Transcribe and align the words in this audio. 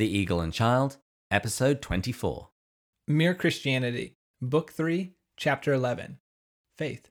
The 0.00 0.08
Eagle 0.08 0.40
and 0.40 0.50
Child, 0.50 0.96
Episode 1.30 1.82
24. 1.82 2.48
Mere 3.06 3.34
Christianity, 3.34 4.16
Book 4.40 4.72
3, 4.72 5.12
Chapter 5.36 5.74
11 5.74 6.20
Faith. 6.78 7.10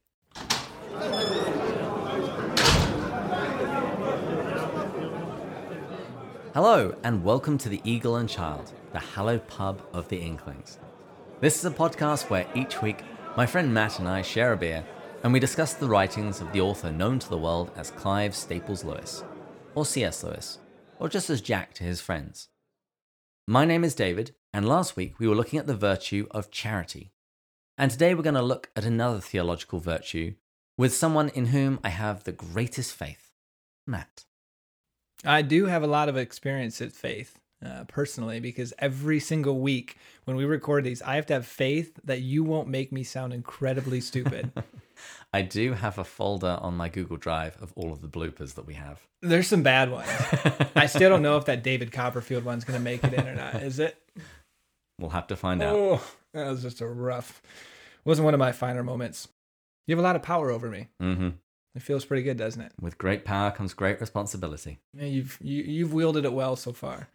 Hello, 6.56 6.96
and 7.04 7.24
welcome 7.24 7.60
to 7.60 7.70
The 7.70 7.80
Eagle 7.84 8.16
and 8.16 8.28
Child, 8.28 8.74
the 8.92 8.98
hallowed 8.98 9.48
pub 9.48 9.84
of 9.94 10.10
the 10.10 10.18
Inklings. 10.18 10.80
This 11.42 11.60
is 11.60 11.66
a 11.66 11.70
podcast 11.70 12.32
where 12.32 12.48
each 12.56 12.82
week 12.82 13.04
my 13.38 13.46
friend 13.46 13.72
Matt 13.72 14.00
and 14.00 14.10
I 14.10 14.24
share 14.24 14.54
a 14.54 14.58
beer 14.58 14.84
and 15.22 15.32
we 15.32 15.40
discuss 15.40 15.76
the 15.76 15.88
writings 15.88 16.42
of 16.42 16.52
the 16.54 16.62
author 16.62 16.92
known 16.92 17.20
to 17.20 17.30
the 17.30 17.38
world 17.38 17.70
as 17.76 17.92
Clive 17.92 18.34
Staples 18.34 18.84
Lewis, 18.84 19.24
or 19.76 19.86
C.S. 19.86 20.24
Lewis, 20.24 20.58
or 20.98 21.08
just 21.08 21.30
as 21.30 21.40
Jack 21.40 21.76
to 21.76 21.84
his 21.84 22.02
friends. 22.02 22.49
My 23.50 23.66
name 23.66 23.84
is 23.84 23.96
David, 23.96 24.36
and 24.54 24.70
last 24.70 24.96
week 24.96 25.18
we 25.18 25.28
were 25.28 25.34
looking 25.34 25.58
at 25.58 25.66
the 25.66 25.76
virtue 25.76 26.28
of 26.30 26.52
charity. 26.52 27.14
And 27.80 27.90
today 27.90 28.14
we're 28.14 28.22
going 28.22 28.36
to 28.36 28.44
look 28.44 28.70
at 28.76 28.86
another 28.86 29.20
theological 29.20 29.80
virtue 29.80 30.36
with 30.78 30.94
someone 30.94 31.30
in 31.30 31.48
whom 31.48 31.80
I 31.84 31.90
have 31.90 32.26
the 32.26 32.32
greatest 32.32 32.94
faith 32.94 33.32
Matt. 33.88 34.26
I 35.26 35.42
do 35.42 35.66
have 35.66 35.82
a 35.82 35.88
lot 35.88 36.10
of 36.10 36.16
experience 36.16 36.80
at 36.80 36.92
faith 36.92 37.40
uh, 37.66 37.86
personally 37.86 38.40
because 38.40 38.72
every 38.78 39.20
single 39.20 39.60
week 39.60 39.98
when 40.26 40.38
we 40.38 40.46
record 40.46 40.84
these, 40.84 41.02
I 41.02 41.16
have 41.16 41.26
to 41.26 41.34
have 41.34 41.48
faith 41.48 42.00
that 42.04 42.22
you 42.22 42.44
won't 42.44 42.68
make 42.68 42.92
me 42.92 43.04
sound 43.04 43.34
incredibly 43.34 44.00
stupid. 44.00 44.52
I 45.34 45.42
do 45.44 45.74
have 45.74 45.98
a 45.98 46.04
folder 46.04 46.58
on 46.62 46.76
my 46.76 46.90
Google 46.90 47.18
Drive 47.18 47.58
of 47.62 47.72
all 47.76 47.92
of 47.92 48.02
the 48.02 48.08
bloopers 48.08 48.56
that 48.56 48.66
we 48.66 48.74
have. 48.76 49.02
There's 49.22 49.48
some 49.48 49.64
bad 49.64 49.92
ones. 49.92 50.10
I 50.76 50.86
still 50.88 51.10
don't 51.10 51.22
know 51.22 51.38
if 51.38 51.46
that 51.46 51.62
David 51.64 51.92
Copperfield 51.92 52.44
one's 52.46 52.64
going 52.66 52.80
to 52.80 52.84
make 52.84 53.04
it 53.04 53.14
in 53.14 53.28
or 53.28 53.36
not. 53.36 53.56
Is 53.56 53.80
it? 53.80 53.98
We'll 55.00 55.12
have 55.12 55.28
to 55.28 55.36
find 55.36 55.62
out. 55.62 55.76
Oh, 55.76 56.02
that 56.34 56.48
was 56.50 56.62
just 56.62 56.82
a 56.82 56.88
rough. 56.88 57.42
Wasn't 58.06 58.26
one 58.26 58.34
of 58.34 58.40
my 58.40 58.52
finer 58.52 58.84
moments. 58.84 59.28
You 59.88 59.96
have 59.96 60.00
a 60.00 60.08
lot 60.08 60.16
of 60.16 60.22
power 60.24 60.50
over 60.52 60.70
me. 60.70 60.88
hmm 61.00 61.30
It 61.76 61.82
feels 61.82 62.06
pretty 62.06 62.24
good, 62.24 62.38
doesn't 62.38 62.62
it? 62.62 62.72
With 62.82 62.98
great 62.98 63.24
power 63.26 63.52
comes 63.52 63.74
great 63.74 64.00
responsibility. 64.02 64.80
Yeah, 64.94 65.06
you've 65.06 65.38
you, 65.42 65.64
you've 65.64 65.94
wielded 65.94 66.26
it 66.26 66.34
well 66.34 66.56
so 66.56 66.74
far. 66.74 67.08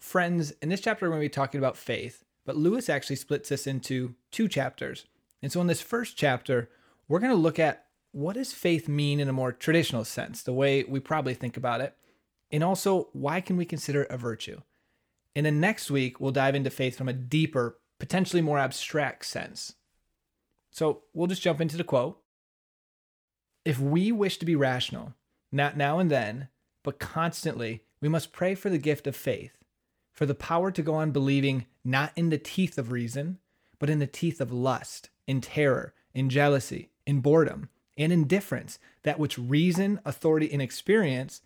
Friends, 0.00 0.52
in 0.60 0.68
this 0.68 0.80
chapter 0.80 1.06
we're 1.06 1.10
going 1.10 1.22
to 1.22 1.24
be 1.26 1.30
talking 1.30 1.58
about 1.58 1.76
faith, 1.76 2.24
but 2.44 2.56
Lewis 2.56 2.88
actually 2.88 3.16
splits 3.16 3.48
this 3.48 3.66
into 3.66 4.14
two 4.30 4.48
chapters. 4.48 5.06
And 5.44 5.52
so 5.52 5.60
in 5.60 5.66
this 5.66 5.82
first 5.82 6.16
chapter, 6.16 6.70
we're 7.06 7.18
going 7.18 7.30
to 7.30 7.36
look 7.36 7.58
at 7.58 7.84
what 8.12 8.32
does 8.32 8.54
faith 8.54 8.88
mean 8.88 9.20
in 9.20 9.28
a 9.28 9.32
more 9.34 9.52
traditional 9.52 10.06
sense, 10.06 10.42
the 10.42 10.54
way 10.54 10.84
we 10.84 11.00
probably 11.00 11.34
think 11.34 11.58
about 11.58 11.82
it, 11.82 11.94
and 12.50 12.64
also 12.64 13.10
why 13.12 13.42
can 13.42 13.58
we 13.58 13.66
consider 13.66 14.04
it 14.04 14.10
a 14.10 14.16
virtue. 14.16 14.62
And 15.36 15.44
then 15.44 15.60
next 15.60 15.90
week 15.90 16.18
we'll 16.18 16.32
dive 16.32 16.54
into 16.54 16.70
faith 16.70 16.96
from 16.96 17.10
a 17.10 17.12
deeper, 17.12 17.76
potentially 17.98 18.40
more 18.40 18.58
abstract 18.58 19.26
sense. 19.26 19.74
So 20.70 21.02
we'll 21.12 21.26
just 21.26 21.42
jump 21.42 21.60
into 21.60 21.76
the 21.76 21.84
quote. 21.84 22.22
If 23.66 23.78
we 23.78 24.12
wish 24.12 24.38
to 24.38 24.46
be 24.46 24.56
rational, 24.56 25.12
not 25.52 25.76
now 25.76 25.98
and 25.98 26.10
then, 26.10 26.48
but 26.82 26.98
constantly, 26.98 27.82
we 28.00 28.08
must 28.08 28.32
pray 28.32 28.54
for 28.54 28.70
the 28.70 28.78
gift 28.78 29.06
of 29.06 29.14
faith, 29.14 29.58
for 30.10 30.24
the 30.24 30.34
power 30.34 30.70
to 30.70 30.80
go 30.80 30.94
on 30.94 31.10
believing 31.10 31.66
not 31.84 32.12
in 32.16 32.30
the 32.30 32.38
teeth 32.38 32.78
of 32.78 32.90
reason, 32.90 33.40
but 33.78 33.90
in 33.90 33.98
the 33.98 34.06
teeth 34.06 34.40
of 34.40 34.50
lust, 34.50 35.10
in 35.26 35.40
terror, 35.40 35.94
in 36.14 36.30
jealousy, 36.30 36.90
in 37.06 37.20
boredom, 37.20 37.68
and 37.96 38.12
indifference, 38.12 38.78
that 39.02 39.18
which 39.18 39.38
reason, 39.38 40.00
authority, 40.04 40.52
and 40.52 40.60
experience, 40.60 41.42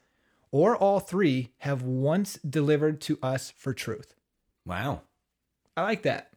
or 0.50 0.76
all 0.76 1.00
three, 1.00 1.50
have 1.58 1.82
once 1.82 2.38
delivered 2.38 3.00
to 3.02 3.18
us 3.22 3.52
for 3.56 3.74
truth. 3.74 4.14
Wow. 4.64 5.02
I 5.76 5.82
like 5.82 6.02
that. 6.02 6.30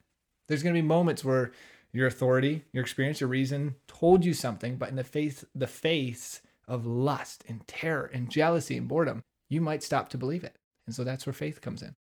There's 0.48 0.64
going 0.64 0.76
to 0.76 0.82
be 0.82 0.88
moments 0.88 1.24
where 1.24 1.52
your 1.94 2.08
authority, 2.08 2.66
your 2.72 2.82
experience, 2.82 3.22
your 3.22 3.30
reason 3.30 3.76
told 3.88 4.24
you 4.26 4.34
something, 4.34 4.76
but 4.76 4.90
in 4.90 4.96
the 4.96 5.04
face 5.04 5.46
the 5.54 5.68
face 5.68 6.42
of 6.68 6.86
lust 6.86 7.44
and 7.48 7.66
terror 7.68 8.10
and 8.14 8.30
jealousy 8.30 8.78
and 8.78 8.88
boredom, 8.88 9.24
you 9.50 9.62
might 9.62 9.84
stop 9.84 10.10
to 10.10 10.18
believe 10.18 10.44
it. 10.44 10.56
And 10.86 10.96
so 10.96 11.04
that's 11.04 11.26
where 11.26 11.34
faith 11.34 11.62
comes 11.62 11.82
in. 11.82 11.96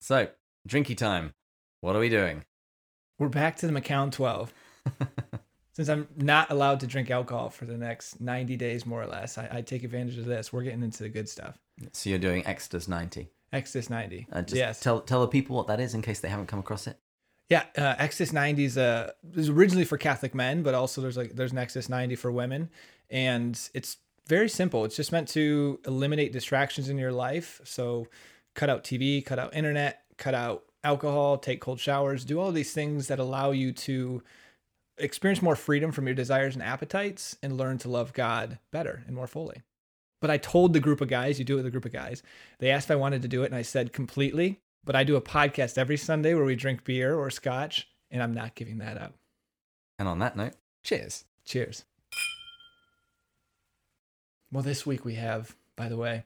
So, 0.00 0.28
drinky 0.68 0.96
time. 0.96 1.32
What 1.80 1.96
are 1.96 2.00
we 2.00 2.08
doing? 2.08 2.44
We're 3.18 3.28
back 3.28 3.56
to 3.58 3.66
the 3.66 3.72
Macallan 3.72 4.10
12. 4.10 4.52
Since 5.72 5.88
I'm 5.88 6.08
not 6.16 6.50
allowed 6.50 6.80
to 6.80 6.86
drink 6.86 7.10
alcohol 7.10 7.48
for 7.48 7.64
the 7.64 7.76
next 7.76 8.20
90 8.20 8.56
days, 8.56 8.86
more 8.86 9.02
or 9.02 9.06
less, 9.06 9.38
I, 9.38 9.48
I 9.52 9.60
take 9.62 9.84
advantage 9.84 10.18
of 10.18 10.24
this. 10.24 10.52
We're 10.52 10.62
getting 10.62 10.82
into 10.82 11.02
the 11.02 11.08
good 11.08 11.28
stuff. 11.28 11.58
So 11.92 12.10
you're 12.10 12.18
doing 12.18 12.46
Exodus 12.46 12.88
90. 12.88 13.28
Exodus 13.52 13.90
90. 13.90 14.26
Uh, 14.32 14.42
just 14.42 14.56
yes. 14.56 14.80
tell 14.80 15.00
tell 15.00 15.20
the 15.20 15.28
people 15.28 15.56
what 15.56 15.68
that 15.68 15.80
is 15.80 15.94
in 15.94 16.02
case 16.02 16.20
they 16.20 16.28
haven't 16.28 16.46
come 16.46 16.58
across 16.58 16.86
it. 16.86 16.98
Yeah, 17.48 17.64
uh, 17.76 17.94
Exodus 17.98 18.32
90 18.32 18.64
is 18.64 18.78
uh, 18.78 19.12
is 19.34 19.48
originally 19.48 19.84
for 19.84 19.98
Catholic 19.98 20.34
men, 20.34 20.62
but 20.62 20.74
also 20.74 21.00
there's 21.00 21.16
like 21.16 21.34
there's 21.34 21.52
an 21.52 21.58
Exodus 21.58 21.88
90 21.88 22.16
for 22.16 22.32
women, 22.32 22.70
and 23.10 23.58
it's 23.74 23.98
very 24.26 24.48
simple. 24.48 24.84
It's 24.84 24.96
just 24.96 25.12
meant 25.12 25.28
to 25.30 25.80
eliminate 25.86 26.32
distractions 26.32 26.88
in 26.88 26.98
your 26.98 27.12
life. 27.12 27.60
So, 27.64 28.08
cut 28.54 28.70
out 28.70 28.82
TV, 28.82 29.24
cut 29.24 29.38
out 29.38 29.54
internet, 29.54 30.02
cut 30.16 30.34
out 30.34 30.64
alcohol, 30.84 31.38
take 31.38 31.60
cold 31.60 31.80
showers, 31.80 32.24
do 32.24 32.38
all 32.38 32.52
these 32.52 32.72
things 32.72 33.08
that 33.08 33.18
allow 33.18 33.50
you 33.50 33.72
to 33.72 34.22
experience 34.98 35.42
more 35.42 35.56
freedom 35.56 35.90
from 35.90 36.06
your 36.06 36.14
desires 36.14 36.54
and 36.54 36.62
appetites, 36.62 37.36
and 37.42 37.56
learn 37.56 37.78
to 37.78 37.88
love 37.88 38.12
God 38.12 38.58
better 38.70 39.02
and 39.06 39.16
more 39.16 39.26
fully. 39.26 39.62
But 40.20 40.30
I 40.30 40.36
told 40.38 40.72
the 40.72 40.80
group 40.80 41.00
of 41.00 41.08
guys, 41.08 41.38
you 41.38 41.44
do 41.44 41.54
it 41.54 41.56
with 41.56 41.66
a 41.66 41.70
group 41.70 41.84
of 41.84 41.92
guys. 41.92 42.22
They 42.58 42.70
asked 42.70 42.86
if 42.86 42.92
I 42.92 42.96
wanted 42.96 43.22
to 43.22 43.28
do 43.28 43.42
it, 43.42 43.46
and 43.46 43.56
I 43.56 43.62
said 43.62 43.92
completely. 43.92 44.60
But 44.84 44.94
I 44.94 45.02
do 45.02 45.16
a 45.16 45.20
podcast 45.20 45.78
every 45.78 45.96
Sunday 45.96 46.34
where 46.34 46.44
we 46.44 46.54
drink 46.54 46.84
beer 46.84 47.18
or 47.18 47.30
scotch, 47.30 47.88
and 48.10 48.22
I'm 48.22 48.34
not 48.34 48.54
giving 48.54 48.78
that 48.78 48.98
up. 48.98 49.14
And 49.98 50.06
on 50.06 50.18
that 50.20 50.36
note, 50.36 50.54
cheers. 50.82 51.24
Cheers. 51.44 51.84
Well, 54.52 54.62
this 54.62 54.86
week 54.86 55.04
we 55.04 55.14
have, 55.14 55.56
by 55.74 55.88
the 55.88 55.96
way, 55.96 56.24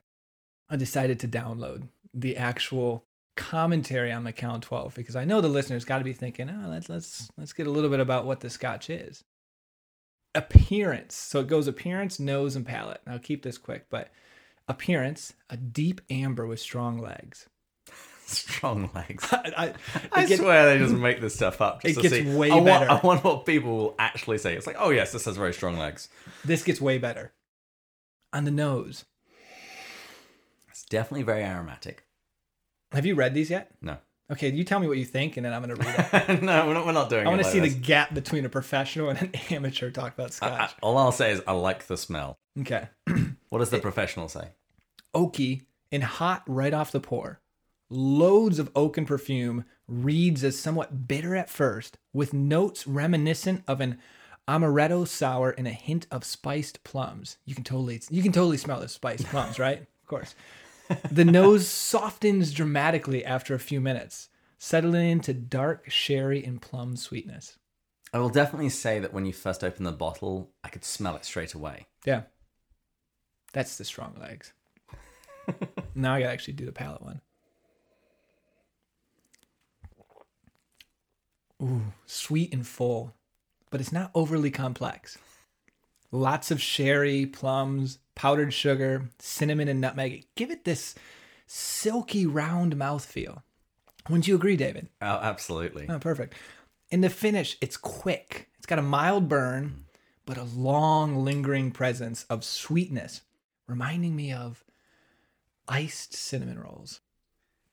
I 0.68 0.76
decided 0.76 1.18
to 1.20 1.28
download 1.28 1.88
the 2.12 2.36
actual 2.36 3.04
commentary 3.38 4.12
on 4.12 4.24
Macallan 4.24 4.60
12 4.60 4.94
because 4.94 5.16
I 5.16 5.24
know 5.24 5.40
the 5.40 5.48
listeners 5.48 5.84
got 5.86 5.98
to 5.98 6.04
be 6.04 6.12
thinking, 6.12 6.50
oh, 6.50 6.68
let's 6.68 6.88
let's 6.90 7.30
let's 7.38 7.52
get 7.54 7.66
a 7.66 7.70
little 7.70 7.88
bit 7.88 8.00
about 8.00 8.26
what 8.26 8.40
the 8.40 8.50
scotch 8.50 8.90
is. 8.90 9.24
Appearance. 10.34 11.14
So 11.14 11.40
it 11.40 11.46
goes 11.46 11.66
appearance, 11.68 12.20
nose, 12.20 12.54
and 12.56 12.66
palate. 12.66 13.00
I'll 13.06 13.18
keep 13.18 13.42
this 13.42 13.56
quick, 13.56 13.86
but 13.90 14.10
appearance, 14.68 15.32
a 15.48 15.56
deep 15.56 16.00
amber 16.10 16.46
with 16.46 16.60
strong 16.60 16.98
legs. 16.98 17.48
Strong 18.26 18.90
legs. 18.94 19.26
I, 19.32 19.52
I, 19.56 19.72
I 20.12 20.26
gets- 20.26 20.38
swear 20.42 20.66
they 20.66 20.78
just 20.84 20.94
make 20.94 21.20
this 21.22 21.34
stuff 21.34 21.62
up. 21.62 21.80
Just 21.80 21.92
It 21.98 22.02
to 22.02 22.08
gets 22.10 22.14
see. 22.30 22.36
way 22.36 22.50
I 22.50 22.56
want, 22.56 22.66
better. 22.66 22.90
I 22.90 23.00
wonder 23.02 23.22
what 23.22 23.46
people 23.46 23.74
will 23.74 23.94
actually 23.98 24.36
say. 24.36 24.54
It's 24.54 24.66
like, 24.66 24.76
oh 24.78 24.90
yes, 24.90 25.12
this 25.12 25.24
has 25.24 25.38
very 25.38 25.54
strong 25.54 25.78
legs. 25.78 26.10
this 26.44 26.62
gets 26.62 26.78
way 26.78 26.98
better. 26.98 27.32
On 28.34 28.44
the 28.44 28.50
nose. 28.50 29.06
It's 30.70 30.84
definitely 30.84 31.22
very 31.24 31.42
aromatic. 31.42 32.04
Have 32.92 33.04
you 33.06 33.14
read 33.14 33.34
these 33.34 33.50
yet? 33.50 33.70
No, 33.82 33.98
Okay, 34.30 34.50
you 34.50 34.62
tell 34.64 34.78
me 34.78 34.86
what 34.88 34.98
you 34.98 35.04
think, 35.06 35.36
and 35.38 35.46
then 35.46 35.54
I'm 35.54 35.62
going 35.62 35.74
to 35.74 35.82
read 35.86 36.28
it. 36.28 36.42
no, 36.42 36.66
we're 36.66 36.74
not. 36.74 36.86
We're 36.86 36.92
not 36.92 37.08
doing. 37.08 37.26
I 37.26 37.30
want 37.30 37.40
to 37.40 37.46
like 37.46 37.52
see 37.52 37.60
this. 37.60 37.72
the 37.74 37.80
gap 37.80 38.12
between 38.12 38.44
a 38.44 38.48
professional 38.50 39.08
and 39.10 39.20
an 39.22 39.30
amateur 39.50 39.90
talk 39.90 40.12
about 40.14 40.32
scotch. 40.34 40.70
I- 40.72 40.74
all 40.82 40.98
I'll 40.98 41.12
say 41.12 41.32
is 41.32 41.42
I 41.46 41.52
like 41.52 41.86
the 41.86 41.96
smell. 41.96 42.38
okay. 42.60 42.88
What 43.50 43.60
does 43.60 43.70
the 43.70 43.78
professional 43.78 44.28
say? 44.28 44.50
Oaky 45.14 45.62
and 45.90 46.02
hot 46.04 46.42
right 46.46 46.74
off 46.74 46.92
the 46.92 47.00
pour. 47.00 47.40
Loads 47.88 48.58
of 48.58 48.70
oak 48.76 48.98
and 48.98 49.06
perfume 49.06 49.64
reads 49.86 50.44
as 50.44 50.58
somewhat 50.58 51.08
bitter 51.08 51.34
at 51.34 51.48
first, 51.48 51.96
with 52.12 52.34
notes 52.34 52.86
reminiscent 52.86 53.64
of 53.66 53.80
an 53.80 53.98
amaretto 54.46 55.08
sour 55.08 55.50
and 55.56 55.66
a 55.66 55.70
hint 55.72 56.06
of 56.10 56.24
spiced 56.24 56.84
plums. 56.84 57.38
You 57.46 57.54
can 57.54 57.64
totally 57.64 58.02
you 58.10 58.22
can 58.22 58.32
totally 58.32 58.58
smell 58.58 58.80
the 58.80 58.88
spiced 58.88 59.24
plums, 59.24 59.58
right? 59.58 59.80
Of 59.80 60.06
course. 60.06 60.34
The 61.10 61.24
nose 61.24 61.68
softens 61.68 62.52
dramatically 62.52 63.24
after 63.24 63.54
a 63.54 63.58
few 63.58 63.80
minutes, 63.80 64.28
settling 64.58 65.10
into 65.10 65.34
dark 65.34 65.90
sherry 65.90 66.44
and 66.44 66.60
plum 66.60 66.96
sweetness. 66.96 67.58
I 68.12 68.18
will 68.18 68.30
definitely 68.30 68.70
say 68.70 68.98
that 69.00 69.12
when 69.12 69.26
you 69.26 69.32
first 69.32 69.62
open 69.62 69.84
the 69.84 69.92
bottle, 69.92 70.50
I 70.64 70.68
could 70.68 70.84
smell 70.84 71.16
it 71.16 71.24
straight 71.24 71.54
away. 71.54 71.86
Yeah. 72.06 72.22
That's 73.52 73.76
the 73.76 73.84
strong 73.84 74.16
legs. 74.18 74.52
now 75.94 76.14
I 76.14 76.20
gotta 76.20 76.32
actually 76.32 76.54
do 76.54 76.64
the 76.64 76.72
palate 76.72 77.02
one. 77.02 77.20
Ooh, 81.62 81.92
sweet 82.06 82.52
and 82.54 82.66
full, 82.66 83.14
but 83.70 83.80
it's 83.80 83.92
not 83.92 84.10
overly 84.14 84.50
complex. 84.50 85.18
Lots 86.10 86.50
of 86.50 86.62
sherry, 86.62 87.26
plums, 87.26 87.98
powdered 88.18 88.52
sugar, 88.52 89.08
cinnamon, 89.20 89.68
and 89.68 89.80
nutmeg. 89.80 90.26
Give 90.34 90.50
it 90.50 90.64
this 90.64 90.96
silky 91.46 92.26
round 92.26 92.76
mouthfeel. 92.76 93.42
Wouldn't 94.08 94.26
you 94.26 94.34
agree, 94.34 94.56
David? 94.56 94.88
Oh, 95.00 95.20
absolutely. 95.22 95.86
Oh, 95.88 96.00
perfect. 96.00 96.34
In 96.90 97.00
the 97.00 97.10
finish, 97.10 97.56
it's 97.60 97.76
quick. 97.76 98.48
It's 98.56 98.66
got 98.66 98.80
a 98.80 98.82
mild 98.82 99.28
burn, 99.28 99.84
but 100.26 100.36
a 100.36 100.42
long, 100.42 101.24
lingering 101.24 101.70
presence 101.70 102.24
of 102.24 102.44
sweetness, 102.44 103.22
reminding 103.68 104.16
me 104.16 104.32
of 104.32 104.64
iced 105.68 106.12
cinnamon 106.12 106.58
rolls. 106.58 107.00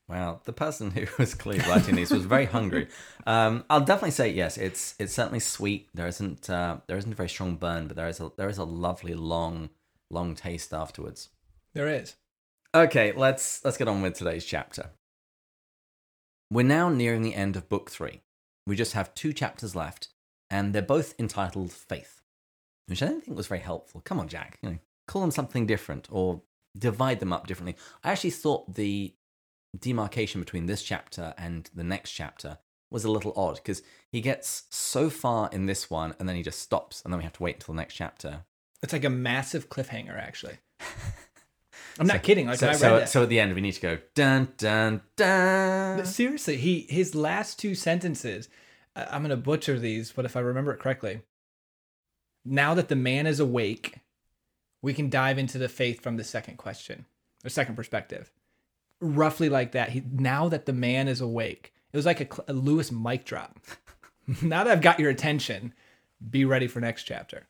Wow, 0.08 0.42
the 0.44 0.52
person 0.52 0.92
who 0.92 1.06
was 1.18 1.34
clearly 1.34 1.68
writing 1.68 1.96
these 1.96 2.12
was 2.12 2.24
very 2.24 2.46
hungry. 2.46 2.88
Um, 3.28 3.64
I'll 3.68 3.80
definitely 3.80 4.12
say 4.12 4.30
yes. 4.30 4.56
It's 4.56 4.94
it's 5.00 5.12
certainly 5.12 5.40
sweet. 5.40 5.88
There 5.92 6.06
isn't 6.06 6.48
uh, 6.48 6.76
there 6.86 6.96
isn't 6.96 7.10
a 7.10 7.16
very 7.16 7.28
strong 7.28 7.56
burn, 7.56 7.88
but 7.88 7.96
there 7.96 8.06
is 8.06 8.20
a 8.20 8.30
there 8.36 8.48
is 8.48 8.58
a 8.58 8.62
lovely 8.62 9.14
long 9.14 9.70
long 10.10 10.34
taste 10.34 10.72
afterwards. 10.72 11.30
There 11.74 11.88
is. 11.88 12.16
Okay, 12.74 13.12
let's 13.12 13.64
let's 13.64 13.76
get 13.76 13.88
on 13.88 14.02
with 14.02 14.14
today's 14.14 14.44
chapter. 14.44 14.90
We're 16.50 16.62
now 16.62 16.88
nearing 16.88 17.22
the 17.22 17.34
end 17.34 17.56
of 17.56 17.68
book 17.68 17.90
three. 17.90 18.22
We 18.66 18.76
just 18.76 18.92
have 18.92 19.14
two 19.14 19.32
chapters 19.32 19.74
left, 19.76 20.08
and 20.50 20.74
they're 20.74 20.82
both 20.82 21.14
entitled 21.18 21.72
Faith, 21.72 22.22
which 22.86 23.02
I 23.02 23.06
don't 23.06 23.24
think 23.24 23.36
was 23.36 23.46
very 23.46 23.60
helpful. 23.60 24.00
Come 24.04 24.18
on, 24.18 24.28
Jack, 24.28 24.58
you 24.62 24.70
know, 24.70 24.78
call 25.06 25.22
them 25.22 25.30
something 25.30 25.66
different 25.66 26.08
or 26.10 26.42
divide 26.78 27.20
them 27.20 27.32
up 27.32 27.46
differently. 27.46 27.76
I 28.04 28.12
actually 28.12 28.30
thought 28.30 28.74
the 28.74 29.14
demarcation 29.78 30.40
between 30.40 30.66
this 30.66 30.82
chapter 30.82 31.34
and 31.36 31.68
the 31.74 31.84
next 31.84 32.12
chapter 32.12 32.58
was 32.90 33.04
a 33.04 33.10
little 33.10 33.32
odd 33.36 33.56
because 33.56 33.82
he 34.10 34.20
gets 34.20 34.64
so 34.70 35.10
far 35.10 35.50
in 35.52 35.66
this 35.66 35.90
one 35.90 36.14
and 36.18 36.28
then 36.28 36.36
he 36.36 36.42
just 36.42 36.60
stops 36.60 37.02
and 37.02 37.12
then 37.12 37.18
we 37.18 37.24
have 37.24 37.32
to 37.34 37.42
wait 37.42 37.56
until 37.56 37.74
the 37.74 37.80
next 37.80 37.94
chapter. 37.94 38.44
It's 38.86 38.92
like 38.92 39.02
a 39.02 39.10
massive 39.10 39.68
cliffhanger, 39.68 40.16
actually. 40.16 40.58
I'm 41.98 42.06
not 42.06 42.22
kidding. 42.22 42.46
Like 42.46 42.60
So, 42.60 42.68
I 42.68 42.70
read 42.70 42.78
so, 42.78 43.04
so 43.06 43.22
at 43.24 43.30
the 43.30 43.40
end 43.40 43.52
we 43.52 43.60
need 43.60 43.72
to 43.72 43.80
go 43.80 43.98
dun 44.14 44.52
dun 44.58 45.00
dun. 45.16 45.96
But 45.96 46.06
seriously, 46.06 46.56
he 46.56 46.86
his 46.88 47.16
last 47.16 47.58
two 47.58 47.74
sentences. 47.74 48.48
I'm 48.94 49.22
gonna 49.22 49.36
butcher 49.36 49.76
these, 49.76 50.12
but 50.12 50.24
if 50.24 50.36
I 50.36 50.40
remember 50.40 50.72
it 50.72 50.78
correctly, 50.78 51.22
now 52.44 52.74
that 52.74 52.86
the 52.88 52.94
man 52.94 53.26
is 53.26 53.40
awake, 53.40 53.98
we 54.82 54.94
can 54.94 55.10
dive 55.10 55.36
into 55.36 55.58
the 55.58 55.68
faith 55.68 56.00
from 56.00 56.16
the 56.16 56.22
second 56.22 56.58
question 56.58 57.06
or 57.44 57.50
second 57.50 57.74
perspective. 57.74 58.30
Roughly 59.00 59.48
like 59.48 59.72
that. 59.72 59.88
He 59.88 60.02
now 60.12 60.48
that 60.48 60.66
the 60.66 60.72
man 60.72 61.08
is 61.08 61.20
awake, 61.20 61.72
it 61.92 61.96
was 61.96 62.06
like 62.06 62.20
a, 62.20 62.52
a 62.52 62.52
Lewis 62.52 62.92
mic 62.92 63.24
drop. 63.24 63.58
now 64.42 64.62
that 64.62 64.70
I've 64.70 64.80
got 64.80 65.00
your 65.00 65.10
attention, 65.10 65.74
be 66.30 66.44
ready 66.44 66.68
for 66.68 66.78
next 66.78 67.02
chapter. 67.02 67.48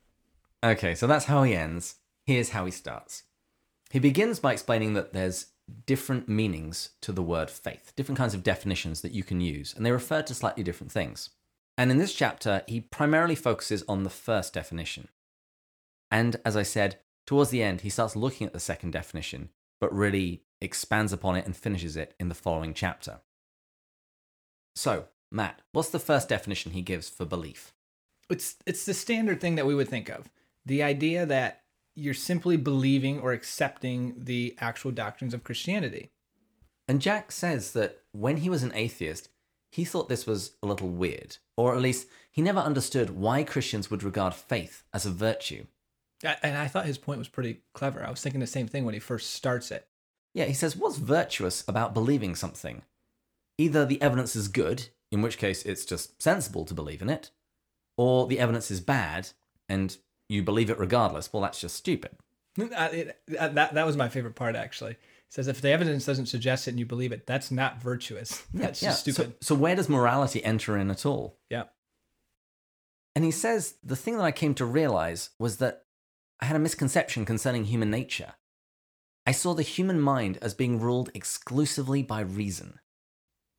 Okay, 0.64 0.94
so 0.94 1.06
that's 1.06 1.26
how 1.26 1.42
he 1.42 1.54
ends. 1.54 1.96
Here's 2.24 2.50
how 2.50 2.64
he 2.64 2.70
starts. 2.70 3.24
He 3.90 3.98
begins 3.98 4.38
by 4.38 4.52
explaining 4.52 4.94
that 4.94 5.12
there's 5.12 5.48
different 5.86 6.28
meanings 6.28 6.90
to 7.02 7.12
the 7.12 7.22
word 7.22 7.50
faith, 7.50 7.92
different 7.96 8.18
kinds 8.18 8.34
of 8.34 8.42
definitions 8.42 9.00
that 9.02 9.12
you 9.12 9.22
can 9.22 9.40
use, 9.40 9.74
and 9.74 9.84
they 9.84 9.92
refer 9.92 10.22
to 10.22 10.34
slightly 10.34 10.62
different 10.62 10.92
things. 10.92 11.30
And 11.78 11.90
in 11.90 11.98
this 11.98 12.14
chapter, 12.14 12.62
he 12.66 12.80
primarily 12.80 13.34
focuses 13.34 13.84
on 13.88 14.02
the 14.02 14.10
first 14.10 14.54
definition. 14.54 15.08
And 16.10 16.36
as 16.44 16.56
I 16.56 16.62
said, 16.62 16.98
towards 17.26 17.50
the 17.50 17.62
end, 17.62 17.82
he 17.82 17.90
starts 17.90 18.16
looking 18.16 18.46
at 18.46 18.52
the 18.52 18.60
second 18.60 18.92
definition, 18.92 19.50
but 19.80 19.94
really 19.94 20.42
expands 20.60 21.12
upon 21.12 21.36
it 21.36 21.44
and 21.44 21.56
finishes 21.56 21.96
it 21.96 22.14
in 22.18 22.28
the 22.28 22.34
following 22.34 22.72
chapter. 22.72 23.20
So, 24.74 25.06
Matt, 25.30 25.62
what's 25.72 25.90
the 25.90 25.98
first 25.98 26.28
definition 26.28 26.72
he 26.72 26.82
gives 26.82 27.08
for 27.08 27.24
belief? 27.24 27.74
it's 28.30 28.56
it's 28.66 28.84
the 28.84 28.94
standard 28.94 29.40
thing 29.40 29.54
that 29.54 29.66
we 29.66 29.74
would 29.74 29.88
think 29.88 30.08
of 30.08 30.28
the 30.66 30.82
idea 30.82 31.24
that 31.24 31.62
you're 31.94 32.12
simply 32.12 32.58
believing 32.58 33.18
or 33.20 33.32
accepting 33.32 34.14
the 34.18 34.54
actual 34.58 34.90
doctrines 34.90 35.32
of 35.32 35.44
christianity 35.44 36.10
And 36.88 37.00
Jack 37.00 37.32
says 37.32 37.72
that 37.72 38.00
when 38.12 38.36
he 38.38 38.50
was 38.50 38.62
an 38.62 38.72
atheist, 38.74 39.28
he 39.72 39.84
thought 39.84 40.08
this 40.08 40.26
was 40.26 40.52
a 40.62 40.66
little 40.66 40.88
weird, 40.88 41.38
or 41.56 41.74
at 41.74 41.82
least 41.82 42.06
he 42.30 42.40
never 42.42 42.60
understood 42.60 43.10
why 43.10 43.42
Christians 43.42 43.90
would 43.90 44.02
regard 44.02 44.34
faith 44.34 44.84
as 44.94 45.04
a 45.04 45.10
virtue. 45.10 45.66
And 46.42 46.56
i 46.56 46.66
thought 46.68 46.86
his 46.86 46.96
point 46.98 47.18
was 47.18 47.28
pretty 47.28 47.60
clever 47.74 48.02
i 48.02 48.10
was 48.10 48.20
thinking 48.22 48.40
the 48.40 48.46
same 48.46 48.68
thing 48.68 48.84
when 48.84 48.94
he 48.94 49.00
first 49.00 49.30
starts 49.32 49.70
it 49.70 49.86
Yeah, 50.34 50.44
he 50.44 50.54
says, 50.54 50.76
what's 50.76 50.98
virtuous 50.98 51.64
about 51.66 51.94
believing 51.94 52.34
something? 52.34 52.82
Either 53.58 53.84
the 53.86 54.00
evidence 54.02 54.36
is 54.36 54.48
good, 54.48 54.88
in 55.10 55.22
which 55.22 55.38
case 55.38 55.62
it's 55.64 55.84
just 55.86 56.20
sensible 56.22 56.64
to 56.66 56.74
believe 56.74 57.02
in 57.02 57.08
it, 57.08 57.30
or 57.96 58.26
the 58.26 58.38
evidence 58.38 58.70
is 58.70 58.80
bad 58.80 59.30
and 59.68 59.96
you 60.28 60.42
believe 60.42 60.70
it 60.70 60.78
regardless. 60.78 61.32
Well, 61.32 61.42
that's 61.42 61.60
just 61.60 61.76
stupid. 61.76 62.12
Uh, 62.58 62.88
it- 62.90 63.20
uh, 63.38 63.48
that, 63.48 63.74
that 63.74 63.84
was 63.84 63.98
my 63.98 64.08
favorite 64.08 64.34
part 64.34 64.56
actually 64.56 64.92
it 64.92 64.98
says 65.28 65.46
if 65.46 65.60
the 65.60 65.68
evidence 65.68 66.06
doesn't 66.06 66.24
suggest 66.24 66.66
it 66.66 66.70
and 66.70 66.78
you 66.78 66.86
believe 66.86 67.12
it 67.12 67.26
that's 67.26 67.50
not 67.50 67.82
virtuous 67.82 68.44
that's 68.54 68.80
just 68.80 69.04
So- 69.04 69.12
stupid 69.12 69.34
So, 69.42 69.54
where 69.54 69.76
does 69.76 69.90
morality 69.90 70.42
enter 70.42 70.74
in 70.78 70.90
at 70.90 71.04
all? 71.04 71.36
yeah 71.50 71.64
And 73.14 73.26
he 73.26 73.30
says 73.30 73.74
the 73.84 73.94
thing 73.94 74.16
that 74.16 74.24
I 74.24 74.32
came 74.32 74.54
to 74.54 74.64
realize 74.64 75.30
was 75.38 75.58
that 75.58 75.82
I 76.40 76.46
had 76.46 76.56
a 76.56 76.60
misconception 76.60 77.26
concerning 77.26 77.64
human 77.64 77.90
nature. 77.90 78.34
I 79.26 79.32
saw 79.32 79.52
the 79.52 79.62
human 79.62 80.00
mind 80.00 80.38
as 80.40 80.54
being 80.54 80.80
ruled 80.80 81.10
exclusively 81.12 82.02
by 82.02 82.20
reason. 82.20 82.78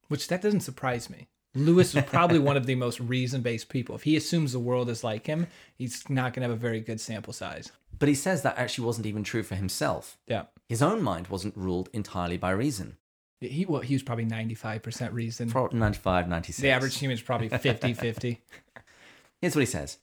which 0.08 0.28
that 0.30 0.42
doesn't 0.42 0.62
surprise 0.62 1.08
me 1.08 1.28
lewis 1.56 1.96
is 1.96 2.04
probably 2.06 2.40
one 2.40 2.58
of 2.62 2.66
the 2.66 2.76
most 2.76 3.00
reason-based 3.00 3.70
people 3.70 3.96
if 3.96 4.04
he 4.04 4.16
assumes 4.16 4.52
the 4.54 4.60
world 4.60 4.90
is 4.90 5.04
like 5.04 5.26
him 5.26 5.48
he's 5.78 6.08
not 6.10 6.34
going 6.34 6.42
to 6.42 6.50
have 6.50 6.58
a 6.58 6.60
very 6.60 6.80
good 6.80 7.00
sample 7.00 7.34
size 7.34 7.72
But 7.98 8.10
he 8.10 8.16
says 8.16 8.42
that 8.44 8.58
actually 8.58 8.86
wasn't 8.86 9.08
even 9.08 9.24
true 9.24 9.44
for 9.44 9.56
himself. 9.56 10.18
yeah 10.28 10.44
His 10.70 10.82
own 10.82 11.02
mind 11.02 11.28
wasn't 11.30 11.58
ruled 11.58 11.90
entirely 11.94 12.38
by 12.38 12.52
reason. 12.52 12.98
he 13.40 13.66
well, 13.66 13.82
he 13.82 13.96
was 13.96 14.04
probably 14.04 14.26
95% 14.26 15.14
reason 15.14 15.50
For 15.50 15.70
95, 15.72 16.28
96. 16.28 16.62
The 16.62 16.70
average 16.70 16.98
human 16.98 17.16
is 17.16 17.22
probably 17.24 17.50
50 17.50 17.94
50. 17.94 18.42
Here's 19.42 19.56
what 19.56 19.62
he 19.62 19.66
says 19.66 19.98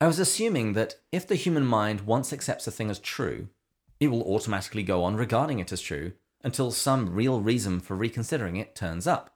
I 0.00 0.06
was 0.06 0.18
assuming 0.18 0.72
that 0.74 0.94
if 1.12 1.26
the 1.26 1.34
human 1.34 1.66
mind 1.66 2.02
once 2.02 2.32
accepts 2.32 2.66
a 2.66 2.70
thing 2.70 2.90
as 2.90 2.98
true, 2.98 3.48
it 4.00 4.08
will 4.08 4.22
automatically 4.22 4.82
go 4.84 5.02
on 5.04 5.16
regarding 5.16 5.58
it 5.58 5.72
as 5.72 5.80
true 5.80 6.12
until 6.44 6.70
some 6.70 7.14
real 7.14 7.40
reason 7.40 7.80
for 7.80 7.96
reconsidering 7.96 8.56
it 8.56 8.74
turns 8.76 9.06
up. 9.08 9.34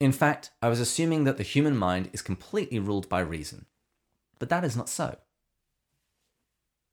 In 0.00 0.12
fact, 0.12 0.50
I 0.62 0.68
was 0.68 0.80
assuming 0.80 1.24
that 1.24 1.36
the 1.36 1.42
human 1.42 1.76
mind 1.76 2.10
is 2.12 2.22
completely 2.22 2.78
ruled 2.78 3.08
by 3.08 3.20
reason. 3.20 3.66
But 4.38 4.48
that 4.48 4.64
is 4.64 4.76
not 4.76 4.88
so. 4.88 5.18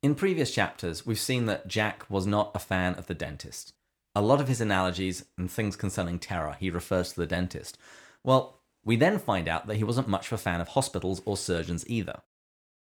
In 0.01 0.15
previous 0.15 0.53
chapters, 0.53 1.05
we've 1.05 1.19
seen 1.19 1.45
that 1.45 1.67
Jack 1.67 2.05
was 2.09 2.25
not 2.27 2.51
a 2.55 2.59
fan 2.59 2.95
of 2.95 3.07
the 3.07 3.13
dentist. 3.13 3.73
A 4.15 4.21
lot 4.21 4.39
of 4.39 4.47
his 4.47 4.61
analogies 4.61 5.25
and 5.37 5.49
things 5.49 5.75
concerning 5.75 6.19
terror, 6.19 6.55
he 6.59 6.69
refers 6.69 7.13
to 7.13 7.19
the 7.19 7.27
dentist. 7.27 7.77
Well, 8.23 8.61
we 8.83 8.95
then 8.95 9.19
find 9.19 9.47
out 9.47 9.67
that 9.67 9.77
he 9.77 9.83
wasn't 9.83 10.07
much 10.07 10.27
of 10.27 10.33
a 10.33 10.37
fan 10.37 10.61
of 10.61 10.69
hospitals 10.69 11.21
or 11.25 11.37
surgeons 11.37 11.83
either. 11.87 12.21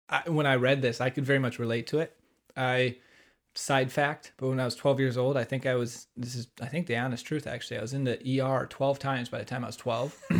I, 0.08 0.28
when 0.28 0.46
I 0.46 0.56
read 0.56 0.82
this, 0.82 1.00
I 1.00 1.10
could 1.10 1.24
very 1.24 1.38
much 1.38 1.58
relate 1.58 1.86
to 1.88 1.98
it. 1.98 2.16
I, 2.56 2.96
side 3.54 3.92
fact, 3.92 4.32
but 4.36 4.48
when 4.48 4.58
I 4.60 4.64
was 4.64 4.74
12 4.74 5.00
years 5.00 5.16
old, 5.16 5.36
I 5.36 5.44
think 5.44 5.64
I 5.64 5.74
was, 5.74 6.08
this 6.16 6.34
is, 6.34 6.48
I 6.60 6.66
think 6.66 6.86
the 6.86 6.96
honest 6.96 7.24
truth 7.24 7.46
actually, 7.46 7.78
I 7.78 7.80
was 7.80 7.92
in 7.92 8.04
the 8.04 8.40
ER 8.40 8.66
12 8.68 8.98
times 8.98 9.29
by 9.29 9.38
the 9.38 9.44
time 9.44 9.64
I 9.64 9.69
was 9.69 9.76
12. 9.76 10.22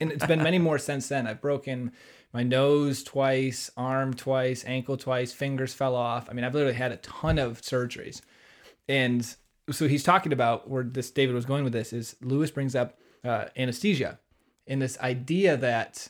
and 0.00 0.12
it's 0.12 0.26
been 0.26 0.42
many 0.42 0.58
more 0.58 0.78
since 0.78 1.08
then. 1.08 1.26
I've 1.26 1.40
broken 1.40 1.92
my 2.32 2.42
nose 2.42 3.02
twice, 3.02 3.70
arm 3.76 4.14
twice, 4.14 4.64
ankle 4.64 4.96
twice, 4.96 5.32
fingers 5.32 5.74
fell 5.74 5.94
off. 5.94 6.28
I 6.30 6.32
mean, 6.32 6.44
I've 6.44 6.54
literally 6.54 6.76
had 6.76 6.92
a 6.92 6.96
ton 6.96 7.38
of 7.38 7.60
surgeries. 7.60 8.22
And 8.88 9.34
so 9.70 9.86
he's 9.86 10.02
talking 10.02 10.32
about 10.32 10.68
where 10.68 10.82
this 10.82 11.10
David 11.10 11.34
was 11.34 11.44
going 11.44 11.64
with 11.64 11.72
this 11.72 11.92
is 11.92 12.16
Lewis 12.22 12.50
brings 12.50 12.74
up 12.74 12.98
uh, 13.24 13.46
anesthesia 13.56 14.18
and 14.66 14.80
this 14.80 14.98
idea 15.00 15.56
that 15.56 16.08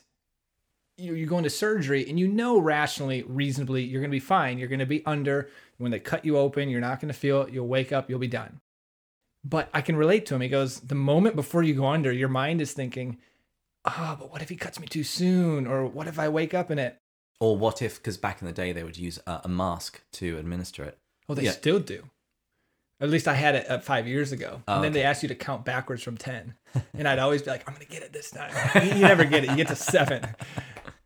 you 0.97 1.13
you 1.15 1.25
go 1.25 1.37
into 1.37 1.49
surgery 1.49 2.07
and 2.09 2.19
you 2.19 2.27
know 2.27 2.59
rationally, 2.59 3.23
reasonably, 3.23 3.83
you're 3.83 4.01
going 4.01 4.11
to 4.11 4.15
be 4.15 4.19
fine. 4.19 4.57
You're 4.57 4.67
going 4.67 4.79
to 4.79 4.85
be 4.85 5.05
under. 5.05 5.49
When 5.77 5.91
they 5.91 5.99
cut 5.99 6.23
you 6.23 6.37
open, 6.37 6.69
you're 6.69 6.81
not 6.81 6.99
going 7.01 7.11
to 7.11 7.17
feel 7.19 7.41
it. 7.43 7.53
You'll 7.53 7.67
wake 7.67 7.91
up, 7.91 8.09
you'll 8.09 8.19
be 8.19 8.27
done. 8.27 8.59
But 9.43 9.69
I 9.73 9.81
can 9.81 9.95
relate 9.95 10.25
to 10.27 10.35
him. 10.35 10.41
He 10.41 10.47
goes, 10.49 10.79
the 10.79 10.95
moment 10.95 11.35
before 11.35 11.63
you 11.63 11.73
go 11.73 11.87
under, 11.87 12.11
your 12.11 12.29
mind 12.29 12.61
is 12.61 12.71
thinking, 12.73 13.17
oh, 13.85 14.15
but 14.17 14.31
what 14.31 14.41
if 14.41 14.49
he 14.49 14.55
cuts 14.55 14.79
me 14.79 14.87
too 14.87 15.03
soon? 15.03 15.67
Or 15.67 15.85
what 15.85 16.07
if 16.07 16.17
I 16.17 16.29
wake 16.29 16.53
up 16.53 16.71
in 16.71 16.79
it? 16.79 16.97
Or 17.41 17.57
what 17.57 17.81
if, 17.81 17.97
because 17.97 18.17
back 18.17 18.41
in 18.41 18.45
the 18.47 18.53
day 18.53 18.71
they 18.71 18.83
would 18.83 18.97
use 18.97 19.19
a, 19.27 19.41
a 19.43 19.49
mask 19.49 20.01
to 20.13 20.37
administer 20.37 20.83
it. 20.85 20.97
Oh, 21.27 21.33
they 21.33 21.43
Yeah. 21.43 21.51
still 21.51 21.79
do. 21.79 22.03
At 23.01 23.09
least 23.09 23.27
I 23.27 23.33
had 23.33 23.55
it 23.55 23.69
uh, 23.69 23.79
five 23.79 24.07
years 24.07 24.31
ago. 24.31 24.61
Oh, 24.65 24.75
and 24.75 24.83
then 24.83 24.93
they 24.93 25.03
asked 25.03 25.23
you 25.23 25.29
to 25.29 25.35
count 25.35 25.65
backwards 25.65 26.03
from 26.03 26.15
10. 26.15 26.53
And 26.97 27.07
I'd 27.07 27.19
always 27.19 27.41
be 27.41 27.49
like, 27.51 27.67
I'm 27.67 27.73
going 27.75 27.85
to 27.85 27.91
get 27.91 28.01
it 28.03 28.13
this 28.13 28.31
time. 28.31 28.51
you 28.97 29.01
never 29.01 29.25
get 29.25 29.43
it. 29.43 29.49
You 29.49 29.55
get 29.57 29.67
to 29.67 29.75
seven. 29.75 30.25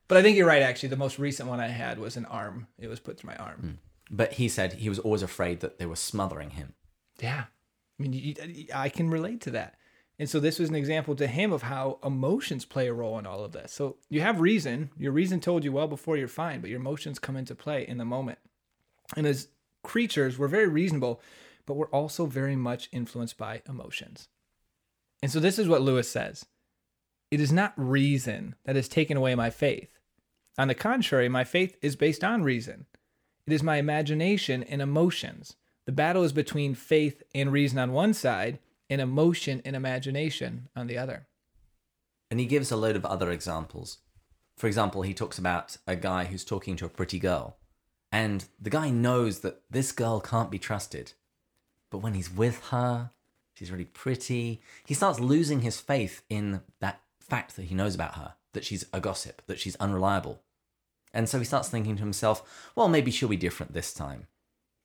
But 0.07 0.17
I 0.17 0.21
think 0.21 0.37
you're 0.37 0.47
right, 0.47 0.61
actually. 0.61 0.89
The 0.89 0.95
most 0.97 1.19
recent 1.19 1.49
one 1.49 1.59
I 1.59 1.67
had 1.67 1.99
was 1.99 2.15
an 2.17 2.25
arm. 2.25 2.67
It 2.79 2.87
was 2.87 2.99
put 2.99 3.17
through 3.19 3.29
my 3.31 3.35
arm. 3.37 3.59
Hmm. 3.59 3.71
But 4.15 4.33
he 4.33 4.47
said 4.47 4.73
he 4.73 4.89
was 4.89 4.99
always 4.99 5.21
afraid 5.21 5.59
that 5.59 5.79
they 5.79 5.85
were 5.85 5.95
smothering 5.97 6.51
him. 6.51 6.73
Yeah. 7.19 7.45
I 7.99 8.03
mean, 8.03 8.13
you- 8.13 8.67
I 8.73 8.89
can 8.89 9.09
relate 9.09 9.41
to 9.41 9.51
that. 9.51 9.75
And 10.19 10.29
so 10.29 10.39
this 10.39 10.57
was 10.59 10.69
an 10.69 10.75
example 10.75 11.15
to 11.17 11.27
him 11.27 11.51
of 11.51 11.61
how 11.63 11.99
emotions 12.03 12.65
play 12.65 12.87
a 12.87 12.93
role 12.93 13.19
in 13.19 13.27
all 13.27 13.43
of 13.43 13.51
this. 13.51 13.71
So 13.71 13.97
you 14.09 14.21
have 14.21 14.39
reason. 14.39 14.89
Your 14.97 15.11
reason 15.11 15.39
told 15.39 15.63
you 15.63 15.71
well 15.71 15.87
before 15.87 16.17
you're 16.17 16.27
fine, 16.27 16.61
but 16.61 16.69
your 16.71 16.79
emotions 16.79 17.19
come 17.19 17.35
into 17.37 17.53
play 17.53 17.87
in 17.87 17.97
the 17.97 18.05
moment. 18.05 18.39
And 19.15 19.27
as 19.27 19.49
creatures, 19.83 20.39
we're 20.39 20.47
very 20.47 20.67
reasonable, 20.67 21.21
but 21.67 21.75
we're 21.75 21.89
also 21.89 22.25
very 22.25 22.55
much 22.55 22.89
influenced 22.91 23.37
by 23.37 23.61
emotions. 23.69 24.27
And 25.21 25.31
so 25.31 25.39
this 25.39 25.59
is 25.59 25.67
what 25.67 25.81
Lewis 25.81 26.09
says 26.09 26.45
It 27.29 27.39
is 27.41 27.51
not 27.51 27.73
reason 27.75 28.55
that 28.63 28.75
has 28.75 28.87
taken 28.87 29.17
away 29.17 29.35
my 29.35 29.49
faith. 29.49 29.96
On 30.57 30.67
the 30.67 30.75
contrary, 30.75 31.29
my 31.29 31.43
faith 31.43 31.77
is 31.81 31.95
based 31.95 32.23
on 32.23 32.43
reason. 32.43 32.87
It 33.45 33.53
is 33.53 33.61
my 33.63 33.77
imagination 33.77 34.63
and 34.63 34.81
emotions 34.81 35.55
The 35.85 35.93
battle 35.93 36.23
is 36.23 36.33
between 36.33 36.75
faith 36.75 37.23
and 37.33 37.49
reason 37.51 37.79
on 37.79 37.93
one 37.93 38.13
side 38.13 38.59
and 38.89 38.99
emotion 38.99 39.61
and 39.63 39.75
imagination 39.75 40.67
on 40.75 40.87
the 40.87 40.97
other. 40.97 41.27
And 42.29 42.41
he 42.41 42.45
gives 42.45 42.71
a 42.71 42.75
load 42.75 42.97
of 42.97 43.05
other 43.05 43.31
examples. 43.31 43.99
For 44.57 44.67
example, 44.67 45.03
he 45.03 45.13
talks 45.13 45.37
about 45.37 45.77
a 45.87 45.95
guy 45.95 46.25
who's 46.25 46.43
talking 46.43 46.75
to 46.77 46.85
a 46.85 46.89
pretty 46.89 47.19
girl, 47.19 47.55
and 48.11 48.45
the 48.59 48.69
guy 48.69 48.89
knows 48.89 49.39
that 49.39 49.61
this 49.69 49.91
girl 49.93 50.19
can't 50.19 50.51
be 50.51 50.59
trusted. 50.59 51.13
But 51.89 51.99
when 51.99 52.15
he's 52.15 52.29
with 52.29 52.65
her, 52.69 53.11
she's 53.53 53.71
really 53.71 53.85
pretty, 53.85 54.61
he 54.85 54.93
starts 54.93 55.21
losing 55.21 55.61
his 55.61 55.79
faith 55.79 56.21
in 56.29 56.61
that 56.79 56.99
fact 57.19 57.55
that 57.55 57.65
he 57.65 57.75
knows 57.75 57.95
about 57.95 58.15
her, 58.15 58.33
that 58.51 58.65
she's 58.65 58.85
a 58.91 58.99
gossip, 58.99 59.41
that 59.47 59.59
she's 59.59 59.77
unreliable. 59.77 60.41
And 61.13 61.27
so 61.27 61.39
he 61.39 61.45
starts 61.45 61.69
thinking 61.69 61.95
to 61.95 62.03
himself, 62.03 62.71
well, 62.75 62.87
maybe 62.87 63.11
she'll 63.11 63.29
be 63.29 63.37
different 63.37 63.73
this 63.73 63.93
time. 63.93 64.27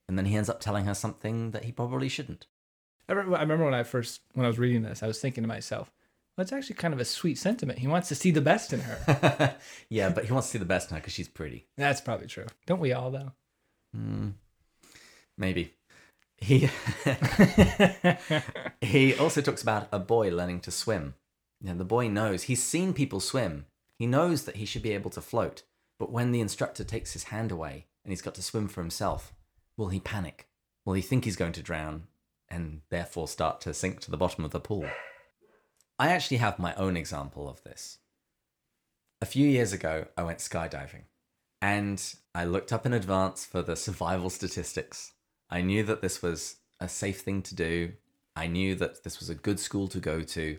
And 0.08 0.18
then 0.18 0.26
he 0.26 0.36
ends 0.36 0.48
up 0.48 0.60
telling 0.60 0.84
her 0.86 0.94
something 0.94 1.52
that 1.52 1.64
he 1.64 1.72
probably 1.72 2.08
shouldn't. 2.08 2.46
I 3.08 3.12
remember, 3.12 3.64
when 3.64 3.74
I 3.74 3.82
first 3.82 4.20
when 4.32 4.46
I 4.46 4.48
was 4.48 4.58
reading 4.58 4.82
this, 4.82 5.02
I 5.02 5.06
was 5.06 5.20
thinking 5.20 5.42
to 5.42 5.48
myself, 5.48 5.90
well, 6.36 6.42
it's 6.42 6.52
actually 6.52 6.76
kind 6.76 6.94
of 6.94 7.00
a 7.00 7.04
sweet 7.04 7.36
sentiment. 7.36 7.78
He 7.78 7.86
wants 7.86 8.08
to 8.08 8.14
see 8.14 8.30
the 8.30 8.40
best 8.40 8.72
in 8.72 8.80
her. 8.80 9.56
yeah, 9.88 10.08
but 10.08 10.24
he 10.24 10.32
wants 10.32 10.48
to 10.48 10.52
see 10.52 10.58
the 10.58 10.64
best 10.64 10.90
in 10.90 10.94
her 10.94 11.00
because 11.00 11.12
she's 11.12 11.28
pretty. 11.28 11.66
That's 11.76 12.00
probably 12.00 12.26
true. 12.28 12.46
Don't 12.66 12.80
we 12.80 12.92
all 12.92 13.10
though? 13.10 13.32
Mm, 13.94 14.34
maybe. 15.36 15.74
He 16.38 16.70
he 18.80 19.14
also 19.14 19.40
talks 19.40 19.62
about 19.62 19.88
a 19.92 19.98
boy 19.98 20.30
learning 20.30 20.60
to 20.60 20.70
swim. 20.70 21.14
And 21.64 21.78
the 21.78 21.84
boy 21.84 22.08
knows 22.08 22.44
he's 22.44 22.62
seen 22.62 22.92
people 22.92 23.20
swim. 23.20 23.66
He 23.98 24.06
knows 24.06 24.44
that 24.44 24.56
he 24.56 24.64
should 24.64 24.82
be 24.82 24.92
able 24.92 25.10
to 25.10 25.20
float. 25.20 25.62
But 26.02 26.10
when 26.10 26.32
the 26.32 26.40
instructor 26.40 26.82
takes 26.82 27.12
his 27.12 27.22
hand 27.30 27.52
away 27.52 27.86
and 28.02 28.10
he's 28.10 28.22
got 28.22 28.34
to 28.34 28.42
swim 28.42 28.66
for 28.66 28.80
himself, 28.80 29.32
will 29.76 29.90
he 29.90 30.00
panic? 30.00 30.48
Will 30.84 30.94
he 30.94 31.00
think 31.00 31.24
he's 31.24 31.36
going 31.36 31.52
to 31.52 31.62
drown 31.62 32.08
and 32.48 32.80
therefore 32.90 33.28
start 33.28 33.60
to 33.60 33.72
sink 33.72 34.00
to 34.00 34.10
the 34.10 34.16
bottom 34.16 34.44
of 34.44 34.50
the 34.50 34.58
pool? 34.58 34.84
I 36.00 36.08
actually 36.08 36.38
have 36.38 36.58
my 36.58 36.74
own 36.74 36.96
example 36.96 37.48
of 37.48 37.62
this. 37.62 37.98
A 39.20 39.26
few 39.26 39.46
years 39.46 39.72
ago, 39.72 40.06
I 40.16 40.24
went 40.24 40.40
skydiving 40.40 41.04
and 41.60 42.02
I 42.34 42.46
looked 42.46 42.72
up 42.72 42.84
in 42.84 42.92
advance 42.92 43.44
for 43.44 43.62
the 43.62 43.76
survival 43.86 44.28
statistics. 44.28 45.12
I 45.50 45.62
knew 45.62 45.84
that 45.84 46.02
this 46.02 46.20
was 46.20 46.56
a 46.80 46.88
safe 46.88 47.20
thing 47.20 47.42
to 47.42 47.54
do. 47.54 47.92
I 48.34 48.48
knew 48.48 48.74
that 48.74 49.04
this 49.04 49.20
was 49.20 49.30
a 49.30 49.36
good 49.36 49.60
school 49.60 49.86
to 49.86 50.00
go 50.00 50.22
to. 50.22 50.58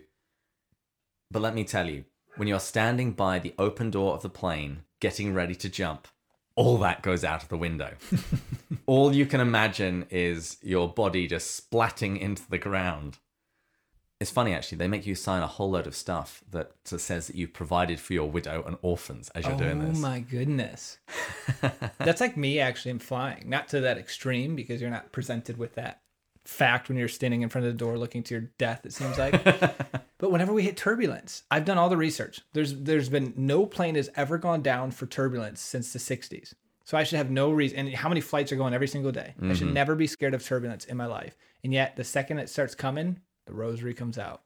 But 1.30 1.42
let 1.42 1.54
me 1.54 1.64
tell 1.64 1.90
you, 1.90 2.06
when 2.36 2.48
you're 2.48 2.60
standing 2.60 3.12
by 3.12 3.38
the 3.38 3.54
open 3.58 3.90
door 3.90 4.14
of 4.14 4.22
the 4.22 4.30
plane, 4.30 4.84
getting 5.04 5.34
ready 5.34 5.54
to 5.54 5.68
jump, 5.68 6.08
all 6.56 6.78
that 6.78 7.02
goes 7.02 7.24
out 7.24 7.42
of 7.42 7.50
the 7.50 7.58
window. 7.58 7.90
all 8.86 9.14
you 9.14 9.26
can 9.26 9.38
imagine 9.38 10.06
is 10.08 10.56
your 10.62 10.88
body 10.88 11.26
just 11.26 11.70
splatting 11.70 12.18
into 12.18 12.42
the 12.48 12.56
ground. 12.56 13.18
It's 14.18 14.30
funny 14.30 14.54
actually, 14.54 14.78
they 14.78 14.88
make 14.88 15.04
you 15.04 15.14
sign 15.14 15.42
a 15.42 15.46
whole 15.46 15.72
load 15.72 15.86
of 15.86 15.94
stuff 15.94 16.42
that 16.50 16.72
says 16.86 17.26
that 17.26 17.36
you've 17.36 17.52
provided 17.52 18.00
for 18.00 18.14
your 18.14 18.30
widow 18.30 18.64
and 18.66 18.78
orphans 18.80 19.28
as 19.34 19.44
you're 19.44 19.56
oh, 19.56 19.58
doing 19.58 19.84
this. 19.84 19.98
Oh 19.98 20.00
my 20.00 20.20
goodness. 20.20 20.96
That's 21.98 22.22
like 22.22 22.38
me 22.38 22.58
actually 22.58 22.92
in 22.92 22.98
flying. 22.98 23.44
Not 23.46 23.68
to 23.68 23.82
that 23.82 23.98
extreme 23.98 24.56
because 24.56 24.80
you're 24.80 24.88
not 24.88 25.12
presented 25.12 25.58
with 25.58 25.74
that 25.74 26.00
fact 26.44 26.88
when 26.88 26.98
you're 26.98 27.08
standing 27.08 27.42
in 27.42 27.48
front 27.48 27.66
of 27.66 27.72
the 27.72 27.78
door 27.78 27.98
looking 27.98 28.22
to 28.24 28.34
your 28.34 28.50
death, 28.58 28.84
it 28.84 28.92
seems 28.92 29.18
like. 29.18 29.42
but 30.18 30.30
whenever 30.30 30.52
we 30.52 30.62
hit 30.62 30.76
turbulence, 30.76 31.42
I've 31.50 31.64
done 31.64 31.78
all 31.78 31.88
the 31.88 31.96
research. 31.96 32.40
There's 32.52 32.74
there's 32.74 33.08
been 33.08 33.32
no 33.36 33.66
plane 33.66 33.94
has 33.94 34.10
ever 34.16 34.38
gone 34.38 34.62
down 34.62 34.90
for 34.90 35.06
turbulence 35.06 35.60
since 35.60 35.92
the 35.92 35.98
60s. 35.98 36.54
So 36.84 36.98
I 36.98 37.04
should 37.04 37.16
have 37.16 37.30
no 37.30 37.50
reason. 37.50 37.78
And 37.78 37.94
how 37.94 38.10
many 38.10 38.20
flights 38.20 38.52
are 38.52 38.56
going 38.56 38.74
every 38.74 38.88
single 38.88 39.10
day? 39.10 39.34
Mm-hmm. 39.38 39.50
I 39.50 39.54
should 39.54 39.66
mm-hmm. 39.66 39.74
never 39.74 39.94
be 39.94 40.06
scared 40.06 40.34
of 40.34 40.44
turbulence 40.44 40.84
in 40.84 40.98
my 40.98 41.06
life. 41.06 41.36
And 41.62 41.72
yet, 41.72 41.96
the 41.96 42.04
second 42.04 42.38
it 42.38 42.50
starts 42.50 42.74
coming, 42.74 43.20
the 43.46 43.54
rosary 43.54 43.94
comes 43.94 44.18
out. 44.18 44.42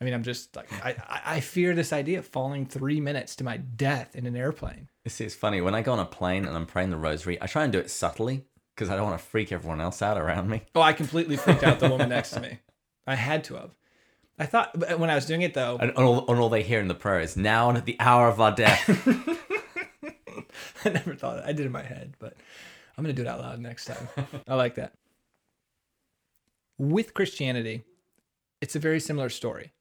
I 0.00 0.04
mean, 0.04 0.14
I'm 0.14 0.22
just 0.22 0.54
like 0.54 0.70
I, 0.84 0.94
I 1.24 1.40
fear 1.40 1.74
this 1.74 1.92
idea 1.92 2.20
of 2.20 2.26
falling 2.26 2.66
three 2.66 3.00
minutes 3.00 3.34
to 3.36 3.44
my 3.44 3.56
death 3.56 4.14
in 4.14 4.26
an 4.26 4.36
airplane. 4.36 4.88
See, 5.08 5.24
it's 5.24 5.34
funny 5.34 5.60
when 5.60 5.74
I 5.74 5.82
go 5.82 5.92
on 5.92 5.98
a 5.98 6.04
plane 6.04 6.44
and 6.44 6.54
I'm 6.54 6.66
praying 6.66 6.90
the 6.90 6.98
rosary. 6.98 7.40
I 7.40 7.46
try 7.46 7.64
and 7.64 7.72
do 7.72 7.78
it 7.78 7.90
subtly 7.90 8.44
because 8.78 8.90
I 8.90 8.96
don't 8.96 9.06
want 9.06 9.20
to 9.20 9.26
freak 9.26 9.50
everyone 9.50 9.80
else 9.80 10.00
out 10.02 10.16
around 10.16 10.48
me. 10.48 10.62
Oh, 10.76 10.80
I 10.80 10.92
completely 10.92 11.36
freaked 11.36 11.64
out 11.64 11.80
the 11.80 11.88
woman 11.88 12.08
next 12.16 12.30
to 12.30 12.40
me. 12.40 12.60
I 13.08 13.16
had 13.16 13.42
to 13.44 13.56
have. 13.56 13.74
I 14.38 14.46
thought 14.46 14.98
when 15.00 15.10
I 15.10 15.16
was 15.16 15.26
doing 15.26 15.42
it 15.42 15.52
though, 15.54 15.78
and 15.78 15.90
all, 15.92 16.30
and 16.30 16.38
all 16.38 16.48
they 16.48 16.62
hear 16.62 16.78
in 16.78 16.86
the 16.86 16.94
prayer 16.94 17.18
is 17.18 17.36
"Now 17.36 17.68
and 17.68 17.76
at 17.76 17.86
the 17.86 17.96
hour 17.98 18.28
of 18.28 18.40
our 18.40 18.54
death." 18.54 18.88
I 20.84 20.90
never 20.90 21.16
thought 21.16 21.44
I 21.44 21.52
did 21.52 21.66
in 21.66 21.72
my 21.72 21.82
head, 21.82 22.14
but 22.20 22.34
I'm 22.96 23.02
gonna 23.02 23.14
do 23.14 23.22
it 23.22 23.28
out 23.28 23.40
loud 23.40 23.58
next 23.58 23.86
time. 23.86 24.08
I 24.46 24.54
like 24.54 24.76
that. 24.76 24.92
With 26.78 27.14
Christianity, 27.14 27.82
it's 28.60 28.76
a 28.76 28.80
very 28.80 29.00
similar 29.00 29.28
story. 29.28 29.72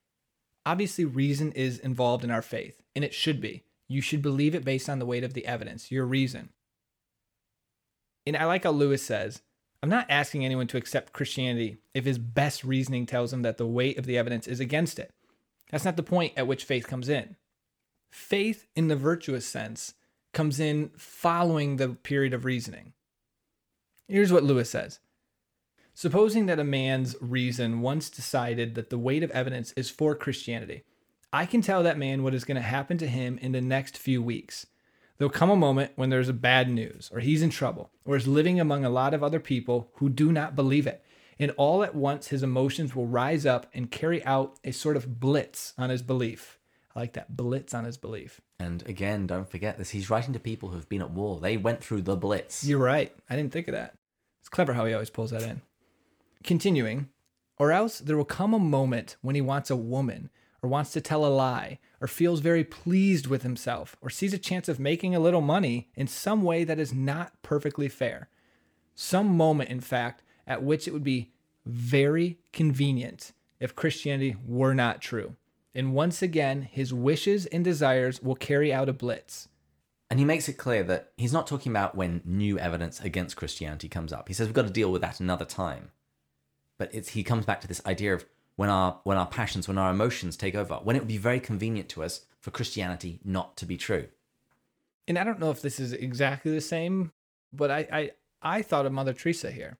Obviously, 0.65 1.05
reason 1.05 1.51
is 1.51 1.77
involved 1.77 2.23
in 2.23 2.31
our 2.31 2.41
faith, 2.41 2.81
and 2.95 3.05
it 3.05 3.13
should 3.13 3.39
be. 3.39 3.63
You 3.87 4.01
should 4.01 4.23
believe 4.23 4.55
it 4.55 4.65
based 4.65 4.89
on 4.89 4.97
the 4.97 5.05
weight 5.05 5.23
of 5.23 5.35
the 5.35 5.45
evidence, 5.45 5.91
your 5.91 6.05
reason. 6.05 6.49
And 8.27 8.37
I 8.37 8.45
like 8.45 8.63
how 8.63 8.71
Lewis 8.71 9.01
says, 9.01 9.41
I'm 9.81 9.89
not 9.89 10.07
asking 10.09 10.43
anyone 10.43 10.67
to 10.67 10.77
accept 10.77 11.13
Christianity 11.13 11.77
if 11.93 12.05
his 12.05 12.17
best 12.17 12.63
reasoning 12.63 13.05
tells 13.05 13.31
him 13.31 13.41
that 13.43 13.57
the 13.57 13.67
weight 13.67 13.97
of 13.97 14.05
the 14.05 14.17
evidence 14.17 14.47
is 14.47 14.59
against 14.59 14.99
it. 14.99 15.13
That's 15.71 15.85
not 15.85 15.95
the 15.95 16.03
point 16.03 16.33
at 16.35 16.47
which 16.47 16.63
faith 16.63 16.87
comes 16.87 17.09
in. 17.09 17.35
Faith, 18.11 18.67
in 18.75 18.87
the 18.87 18.95
virtuous 18.95 19.45
sense, 19.45 19.93
comes 20.33 20.59
in 20.59 20.91
following 20.97 21.75
the 21.75 21.89
period 21.89 22.33
of 22.33 22.45
reasoning. 22.45 22.93
Here's 24.07 24.31
what 24.31 24.43
Lewis 24.43 24.69
says 24.69 24.99
Supposing 25.93 26.45
that 26.45 26.59
a 26.59 26.63
man's 26.63 27.15
reason 27.19 27.81
once 27.81 28.09
decided 28.09 28.75
that 28.75 28.89
the 28.89 28.97
weight 28.97 29.23
of 29.23 29.31
evidence 29.31 29.73
is 29.73 29.89
for 29.89 30.15
Christianity, 30.15 30.83
I 31.31 31.45
can 31.45 31.61
tell 31.61 31.83
that 31.83 31.97
man 31.97 32.23
what 32.23 32.33
is 32.33 32.45
going 32.45 32.55
to 32.55 32.61
happen 32.61 32.97
to 32.99 33.07
him 33.07 33.37
in 33.41 33.51
the 33.51 33.61
next 33.61 33.97
few 33.97 34.21
weeks. 34.21 34.67
There'll 35.17 35.31
come 35.31 35.49
a 35.49 35.55
moment 35.55 35.93
when 35.95 36.09
there's 36.09 36.29
a 36.29 36.33
bad 36.33 36.69
news, 36.69 37.09
or 37.11 37.19
he's 37.19 37.41
in 37.41 37.49
trouble, 37.49 37.89
or 38.05 38.15
is 38.15 38.27
living 38.27 38.59
among 38.59 38.85
a 38.85 38.89
lot 38.89 39.13
of 39.13 39.23
other 39.23 39.39
people 39.39 39.89
who 39.95 40.09
do 40.09 40.31
not 40.31 40.55
believe 40.55 40.85
it. 40.85 41.03
And 41.39 41.51
all 41.51 41.83
at 41.83 41.95
once, 41.95 42.27
his 42.27 42.43
emotions 42.43 42.95
will 42.95 43.07
rise 43.07 43.45
up 43.45 43.67
and 43.73 43.91
carry 43.91 44.23
out 44.25 44.59
a 44.63 44.71
sort 44.71 44.95
of 44.95 45.19
blitz 45.19 45.73
on 45.77 45.89
his 45.89 46.01
belief. 46.01 46.59
I 46.95 46.99
like 46.99 47.13
that 47.13 47.35
blitz 47.35 47.73
on 47.73 47.85
his 47.85 47.97
belief. 47.97 48.41
And 48.59 48.87
again, 48.87 49.27
don't 49.27 49.49
forget 49.49 49.77
this. 49.77 49.91
He's 49.91 50.09
writing 50.09 50.33
to 50.33 50.39
people 50.39 50.69
who've 50.69 50.89
been 50.89 51.01
at 51.01 51.11
war. 51.11 51.39
They 51.39 51.57
went 51.57 51.83
through 51.83 52.01
the 52.03 52.15
blitz. 52.15 52.63
You're 52.63 52.79
right. 52.79 53.15
I 53.29 53.35
didn't 53.35 53.53
think 53.53 53.67
of 53.67 53.73
that. 53.73 53.93
It's 54.39 54.49
clever 54.49 54.73
how 54.73 54.85
he 54.85 54.93
always 54.93 55.09
pulls 55.09 55.31
that 55.31 55.43
in. 55.43 55.61
Continuing, 56.43 57.09
or 57.57 57.71
else 57.71 57.99
there 57.99 58.17
will 58.17 58.25
come 58.25 58.53
a 58.53 58.59
moment 58.59 59.17
when 59.21 59.35
he 59.35 59.41
wants 59.41 59.69
a 59.69 59.75
woman, 59.75 60.29
or 60.61 60.69
wants 60.69 60.91
to 60.93 61.01
tell 61.01 61.25
a 61.25 61.27
lie, 61.27 61.79
or 62.01 62.07
feels 62.07 62.39
very 62.39 62.63
pleased 62.63 63.27
with 63.27 63.43
himself, 63.43 63.95
or 64.01 64.09
sees 64.09 64.33
a 64.33 64.37
chance 64.37 64.69
of 64.69 64.79
making 64.79 65.15
a 65.15 65.19
little 65.19 65.41
money 65.41 65.89
in 65.95 66.07
some 66.07 66.43
way 66.43 66.63
that 66.63 66.79
is 66.79 66.93
not 66.93 67.33
perfectly 67.41 67.89
fair. 67.89 68.29
Some 68.95 69.35
moment, 69.35 69.69
in 69.69 69.79
fact, 69.79 70.23
at 70.45 70.63
which 70.63 70.87
it 70.87 70.91
would 70.91 71.03
be 71.03 71.31
very 71.65 72.39
convenient 72.53 73.33
if 73.59 73.75
Christianity 73.75 74.35
were 74.45 74.73
not 74.73 75.01
true. 75.01 75.35
And 75.73 75.93
once 75.93 76.21
again, 76.21 76.63
his 76.63 76.93
wishes 76.93 77.45
and 77.47 77.63
desires 77.63 78.21
will 78.21 78.35
carry 78.35 78.73
out 78.73 78.89
a 78.89 78.93
blitz. 78.93 79.47
And 80.09 80.19
he 80.19 80.25
makes 80.25 80.47
it 80.47 80.53
clear 80.53 80.83
that 80.83 81.11
he's 81.17 81.33
not 81.33 81.47
talking 81.47 81.71
about 81.71 81.95
when 81.95 82.21
new 82.23 82.57
evidence 82.57 82.99
against 83.01 83.35
Christianity 83.35 83.89
comes 83.89 84.13
up. 84.13 84.27
He 84.27 84.33
says 84.33 84.47
we've 84.47 84.53
got 84.53 84.67
to 84.67 84.71
deal 84.71 84.91
with 84.91 85.01
that 85.01 85.19
another 85.19 85.45
time 85.45 85.91
but 86.77 86.93
he 86.93 87.23
comes 87.23 87.45
back 87.45 87.61
to 87.61 87.67
this 87.67 87.81
idea 87.85 88.13
of 88.13 88.25
when 88.57 88.69
our 88.69 88.99
when 89.03 89.17
our 89.17 89.27
passions, 89.27 89.67
when 89.67 89.77
our 89.77 89.91
emotions 89.91 90.35
take 90.35 90.55
over, 90.55 90.75
when 90.83 90.97
it 90.97 90.99
would 90.99 91.07
be 91.07 91.17
very 91.17 91.39
convenient 91.39 91.87
to 91.89 92.03
us 92.03 92.25
for 92.41 92.51
Christianity 92.51 93.19
not 93.23 93.55
to 93.57 93.65
be 93.65 93.77
true. 93.77 94.07
And 95.07 95.17
I 95.17 95.23
don't 95.23 95.39
know 95.39 95.51
if 95.51 95.61
this 95.61 95.79
is 95.79 95.93
exactly 95.93 96.51
the 96.51 96.59
same, 96.59 97.13
but 97.53 97.71
I 97.71 97.87
I, 97.91 98.11
I 98.41 98.61
thought 98.61 98.85
of 98.85 98.91
Mother 98.91 99.13
Teresa 99.13 99.51
here. 99.51 99.77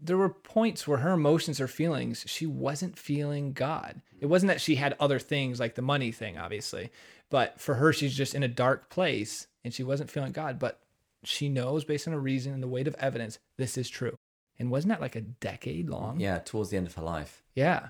There 0.00 0.16
were 0.16 0.30
points 0.30 0.88
where 0.88 0.98
her 0.98 1.12
emotions 1.12 1.60
or 1.60 1.68
feelings, 1.68 2.24
she 2.26 2.46
wasn't 2.46 2.98
feeling 2.98 3.52
God. 3.52 4.00
It 4.20 4.26
wasn't 4.26 4.48
that 4.48 4.60
she 4.60 4.76
had 4.76 4.96
other 4.98 5.20
things 5.20 5.60
like 5.60 5.76
the 5.76 5.82
money 5.82 6.10
thing, 6.10 6.38
obviously, 6.38 6.90
but 7.30 7.60
for 7.60 7.74
her, 7.74 7.92
she's 7.92 8.16
just 8.16 8.34
in 8.34 8.42
a 8.42 8.48
dark 8.48 8.90
place 8.90 9.46
and 9.64 9.72
she 9.72 9.84
wasn't 9.84 10.10
feeling 10.10 10.32
God. 10.32 10.58
But 10.58 10.80
she 11.24 11.48
knows 11.48 11.84
based 11.84 12.08
on 12.08 12.14
a 12.14 12.18
reason 12.18 12.52
and 12.52 12.62
the 12.62 12.68
weight 12.68 12.88
of 12.88 12.96
evidence, 12.96 13.38
this 13.58 13.78
is 13.78 13.88
true. 13.88 14.16
And 14.58 14.70
wasn't 14.70 14.90
that 14.90 15.00
like 15.00 15.16
a 15.16 15.20
decade 15.20 15.88
long? 15.88 16.20
Yeah, 16.20 16.38
towards 16.38 16.70
the 16.70 16.76
end 16.76 16.86
of 16.86 16.94
her 16.94 17.02
life. 17.02 17.42
Yeah. 17.54 17.88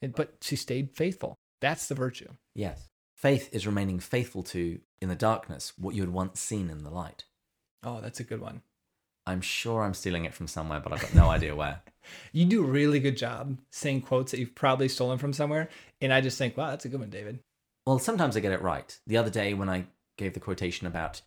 And, 0.00 0.14
but 0.14 0.36
she 0.40 0.56
stayed 0.56 0.96
faithful. 0.96 1.36
That's 1.60 1.88
the 1.88 1.94
virtue. 1.94 2.28
Yes. 2.54 2.88
Faith 3.14 3.48
is 3.52 3.66
remaining 3.66 3.98
faithful 3.98 4.42
to, 4.44 4.78
in 5.00 5.08
the 5.08 5.16
darkness, 5.16 5.72
what 5.76 5.94
you 5.94 6.02
had 6.02 6.12
once 6.12 6.40
seen 6.40 6.70
in 6.70 6.84
the 6.84 6.90
light. 6.90 7.24
Oh, 7.82 8.00
that's 8.00 8.20
a 8.20 8.24
good 8.24 8.40
one. 8.40 8.62
I'm 9.26 9.40
sure 9.40 9.82
I'm 9.82 9.94
stealing 9.94 10.24
it 10.24 10.34
from 10.34 10.46
somewhere, 10.46 10.80
but 10.80 10.92
I've 10.92 11.02
got 11.02 11.14
no 11.14 11.28
idea 11.30 11.54
where. 11.54 11.82
You 12.32 12.46
do 12.46 12.64
a 12.64 12.66
really 12.66 13.00
good 13.00 13.16
job 13.16 13.58
saying 13.70 14.02
quotes 14.02 14.30
that 14.30 14.40
you've 14.40 14.54
probably 14.54 14.88
stolen 14.88 15.18
from 15.18 15.32
somewhere. 15.32 15.68
And 16.00 16.12
I 16.12 16.20
just 16.20 16.38
think, 16.38 16.56
wow, 16.56 16.70
that's 16.70 16.84
a 16.84 16.88
good 16.88 17.00
one, 17.00 17.10
David. 17.10 17.40
Well, 17.86 17.98
sometimes 17.98 18.36
I 18.36 18.40
get 18.40 18.52
it 18.52 18.62
right. 18.62 18.98
The 19.06 19.16
other 19.16 19.30
day, 19.30 19.52
when 19.54 19.68
I 19.68 19.86
gave 20.16 20.34
the 20.34 20.40
quotation 20.40 20.86
about 20.86 21.22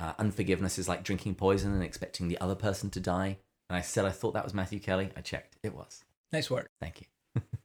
uh, 0.00 0.12
unforgiveness 0.18 0.78
is 0.78 0.88
like 0.88 1.04
drinking 1.04 1.34
poison 1.36 1.72
and 1.72 1.82
expecting 1.82 2.28
the 2.28 2.40
other 2.40 2.54
person 2.54 2.90
to 2.90 3.00
die, 3.00 3.38
And 3.74 3.80
I 3.80 3.82
said 3.82 4.04
I 4.04 4.10
thought 4.10 4.34
that 4.34 4.44
was 4.44 4.54
Matthew 4.54 4.78
Kelly. 4.78 5.10
I 5.16 5.20
checked. 5.20 5.56
It 5.64 5.74
was. 5.74 6.04
Nice 6.32 6.48
work. 6.48 6.70
Thank 6.80 7.00
you. 7.00 7.42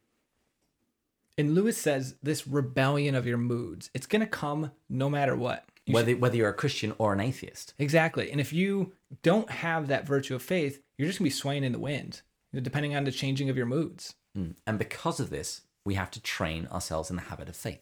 And 1.38 1.56
Lewis 1.56 1.78
says 1.78 2.16
this 2.22 2.46
rebellion 2.46 3.16
of 3.16 3.26
your 3.26 3.38
moods, 3.38 3.90
it's 3.94 4.08
going 4.08 4.20
to 4.20 4.28
come 4.28 4.72
no 4.90 5.10
matter 5.10 5.38
what. 5.38 5.64
You 5.86 5.94
Whether 5.94 6.18
whether 6.18 6.36
you're 6.36 6.50
a 6.50 6.54
Christian 6.54 6.94
or 6.98 7.14
an 7.14 7.22
atheist. 7.22 7.76
Exactly. 7.80 8.30
And 8.30 8.42
if 8.42 8.52
you 8.52 8.92
don't 9.24 9.50
have 9.50 9.88
that 9.88 10.06
virtue 10.06 10.36
of 10.36 10.44
faith, 10.44 10.82
you're 10.98 11.08
just 11.08 11.20
going 11.20 11.30
to 11.30 11.34
be 11.34 11.40
swaying 11.40 11.64
in 11.64 11.72
the 11.72 11.80
wind, 11.80 12.24
depending 12.54 12.94
on 12.94 13.06
the 13.06 13.12
changing 13.14 13.50
of 13.50 13.56
your 13.56 13.68
moods. 13.68 14.16
Mm. 14.38 14.56
And 14.68 14.78
because 14.78 15.22
of 15.22 15.30
this, 15.30 15.62
we 15.86 15.94
have 15.94 16.12
to 16.12 16.22
train 16.22 16.68
ourselves 16.68 17.10
in 17.10 17.16
the 17.16 17.22
habit 17.22 17.48
of 17.48 17.56
faith. 17.56 17.80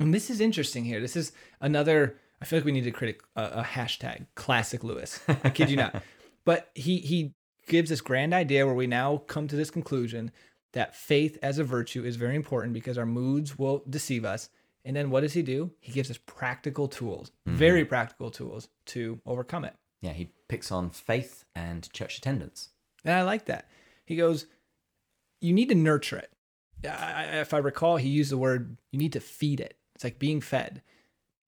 And 0.00 0.12
this 0.12 0.28
is 0.28 0.40
interesting 0.40 0.84
here. 0.84 1.00
This 1.00 1.14
is 1.14 1.30
another, 1.60 2.16
I 2.42 2.44
feel 2.44 2.58
like 2.58 2.66
we 2.66 2.72
need 2.72 2.82
to 2.84 2.90
create 2.90 3.18
a, 3.36 3.60
a 3.60 3.62
hashtag, 3.62 4.26
classic 4.34 4.82
Lewis. 4.82 5.20
I 5.28 5.50
kid 5.50 5.70
you 5.70 5.76
not. 5.76 6.02
But 6.46 6.70
he, 6.74 6.98
he 6.98 7.34
gives 7.70 7.88
this 7.88 8.00
grand 8.00 8.34
idea 8.34 8.66
where 8.66 8.74
we 8.74 8.88
now 8.88 9.18
come 9.28 9.46
to 9.48 9.56
this 9.56 9.70
conclusion 9.70 10.32
that 10.72 10.94
faith 10.94 11.38
as 11.40 11.58
a 11.58 11.64
virtue 11.64 12.04
is 12.04 12.16
very 12.16 12.34
important 12.34 12.74
because 12.74 12.98
our 12.98 13.06
moods 13.06 13.58
will 13.58 13.82
deceive 13.88 14.24
us. 14.24 14.50
And 14.84 14.96
then 14.96 15.10
what 15.10 15.20
does 15.20 15.34
he 15.34 15.42
do? 15.42 15.70
He 15.78 15.92
gives 15.92 16.10
us 16.10 16.18
practical 16.26 16.88
tools, 16.88 17.30
mm-hmm. 17.48 17.56
very 17.56 17.84
practical 17.84 18.30
tools 18.30 18.68
to 18.86 19.20
overcome 19.24 19.64
it. 19.64 19.74
Yeah, 20.02 20.12
he 20.12 20.32
picks 20.48 20.72
on 20.72 20.90
faith 20.90 21.44
and 21.54 21.90
church 21.92 22.18
attendance. 22.18 22.70
And 23.04 23.14
I 23.14 23.22
like 23.22 23.46
that. 23.46 23.68
He 24.04 24.16
goes, 24.16 24.46
You 25.40 25.52
need 25.52 25.68
to 25.68 25.74
nurture 25.74 26.18
it. 26.18 26.32
I- 26.84 27.40
if 27.40 27.54
I 27.54 27.58
recall, 27.58 27.98
he 27.98 28.08
used 28.08 28.32
the 28.32 28.38
word, 28.38 28.78
you 28.90 28.98
need 28.98 29.12
to 29.12 29.20
feed 29.20 29.60
it. 29.60 29.76
It's 29.94 30.02
like 30.04 30.18
being 30.18 30.40
fed. 30.40 30.82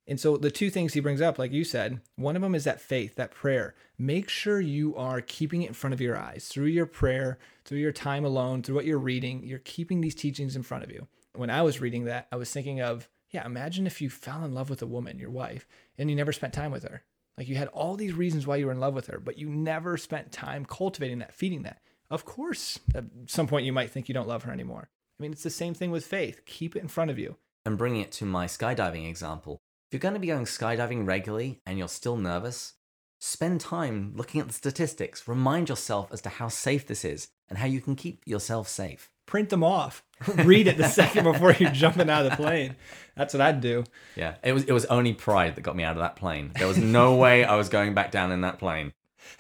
And 0.07 0.19
so 0.19 0.37
the 0.37 0.51
two 0.51 0.69
things 0.69 0.95
he 0.95 1.01
brings 1.01 1.21
up, 1.21 1.39
like 1.39 1.53
you 1.53 1.65
said, 1.65 2.01
one 2.17 2.35
of 2.35 2.43
them 2.43 2.55
is 2.55 2.65
that 2.65 2.81
faith, 2.81 3.15
that 3.15 3.31
prayer. 3.31 3.75
Make 3.99 4.29
sure 4.29 4.61
you 4.61 4.97
are 4.97 5.21
keeping 5.21 5.63
it 5.63 5.69
in 5.69 5.75
front 5.75 5.95
of 5.95 6.01
your 6.01 6.19
eyes 6.19 6.49
through 6.49 6.67
your 6.67 6.87
prayer, 6.87 7.39
through 7.65 7.79
your 7.79 7.93
time 7.93 8.25
alone, 8.25 8.63
through 8.63 8.75
what 8.75 8.85
you're 8.85 8.99
reading. 8.99 9.45
You're 9.45 9.61
keeping 9.61 10.01
these 10.01 10.17
teachings 10.17 10.57
in 10.57 10.65
front 10.65 10.83
of 10.83 10.91
you. 10.91 11.07
When 11.35 11.51
I 11.51 11.63
was 11.63 11.81
reading 11.81 12.05
that, 12.07 12.27
I 12.33 12.37
was 12.37 12.51
thinking 12.51 12.81
of, 12.81 13.09
yeah, 13.31 13.47
imagine 13.47 13.87
if 13.87 14.01
you 14.03 14.11
fell 14.11 14.45
in 14.45 14.55
love 14.55 14.69
with 14.69 14.83
a 14.83 14.87
woman, 14.87 15.19
your 15.19 15.31
wife, 15.31 15.67
and 15.97 16.11
you 16.11 16.17
never 16.17 16.33
spent 16.33 16.53
time 16.53 16.73
with 16.73 16.83
her. 16.83 17.03
Like 17.39 17.49
you 17.49 17.55
had 17.57 17.69
all 17.69 17.97
these 17.97 18.13
reasons 18.13 18.47
why 18.47 18.57
you 18.57 18.67
were 18.67 18.73
in 18.73 18.81
love 18.81 18.95
with 18.95 19.07
her, 19.07 19.19
but 19.19 19.39
you 19.39 19.49
never 19.49 19.97
spent 19.97 20.33
time 20.33 20.65
cultivating 20.65 21.21
that, 21.21 21.33
feeding 21.33 21.63
that. 21.63 21.81
Of 22.11 22.25
course, 22.25 22.79
at 22.95 23.05
some 23.27 23.47
point 23.47 23.65
you 23.65 23.73
might 23.73 23.91
think 23.91 24.09
you 24.09 24.15
don't 24.15 24.29
love 24.29 24.43
her 24.43 24.53
anymore. 24.53 24.91
I 25.19 25.23
mean, 25.23 25.33
it's 25.33 25.43
the 25.43 25.51
same 25.51 25.73
thing 25.73 25.91
with 25.91 26.05
faith. 26.05 26.45
Keep 26.45 26.77
it 26.77 26.83
in 26.83 26.89
front 26.89 27.11
of 27.11 27.19
you. 27.19 27.37
And 27.65 27.79
bringing 27.79 28.03
it 28.03 28.13
to 28.13 28.27
my 28.27 28.47
skydiving 28.47 29.09
example, 29.09 29.63
you're 29.93 30.01
going 30.01 30.15
to 30.15 30.21
be 30.21 30.29
going 30.29 30.45
skydiving 30.45 31.07
regularly 31.07 31.61
and 31.67 31.79
you're 31.79 31.89
still 31.89 32.17
nervous, 32.17 32.75
spend 33.19 33.61
time 33.61 34.13
looking 34.17 34.41
at 34.41 34.49
the 34.49 34.55
statistics. 34.55 35.29
Remind 35.29 35.69
yourself 35.69 36.13
as 36.13 36.21
to 36.23 36.29
how 36.29 36.49
safe 36.49 36.87
this 36.87 37.05
is 37.05 37.29
and 37.49 37.59
how 37.59 37.67
you 37.67 37.81
can 37.81 37.95
keep 37.95 38.23
yourself 38.27 38.69
safe. 38.69 39.11
Print 39.27 39.51
them 39.51 39.63
off. 39.63 40.03
Read 40.45 40.67
it 40.67 40.77
the 40.77 40.89
second 40.89 41.25
before 41.25 41.53
you're 41.53 41.71
jumping 41.71 42.11
out 42.11 42.25
of 42.25 42.31
the 42.31 42.37
plane. 42.37 42.77
That's 43.17 43.35
what 43.35 43.41
I'd 43.41 43.61
do. 43.61 43.85
Yeah, 44.17 44.35
it 44.43 44.53
was 44.53 44.65
it 44.65 44.73
was 44.73 44.85
only 44.87 45.13
pride 45.15 45.55
that 45.55 45.63
got 45.63 45.77
me 45.77 45.85
out 45.85 45.97
of 45.97 46.03
that 46.03 46.17
plane. 46.17 46.53
There 46.59 46.67
was 46.67 46.79
no 46.79 47.15
way 47.17 47.45
I 47.45 47.57
was 47.57 47.69
going 47.69 47.95
back 47.95 48.11
down 48.11 48.33
in 48.33 48.41
that 48.41 48.59
plane. 48.59 48.93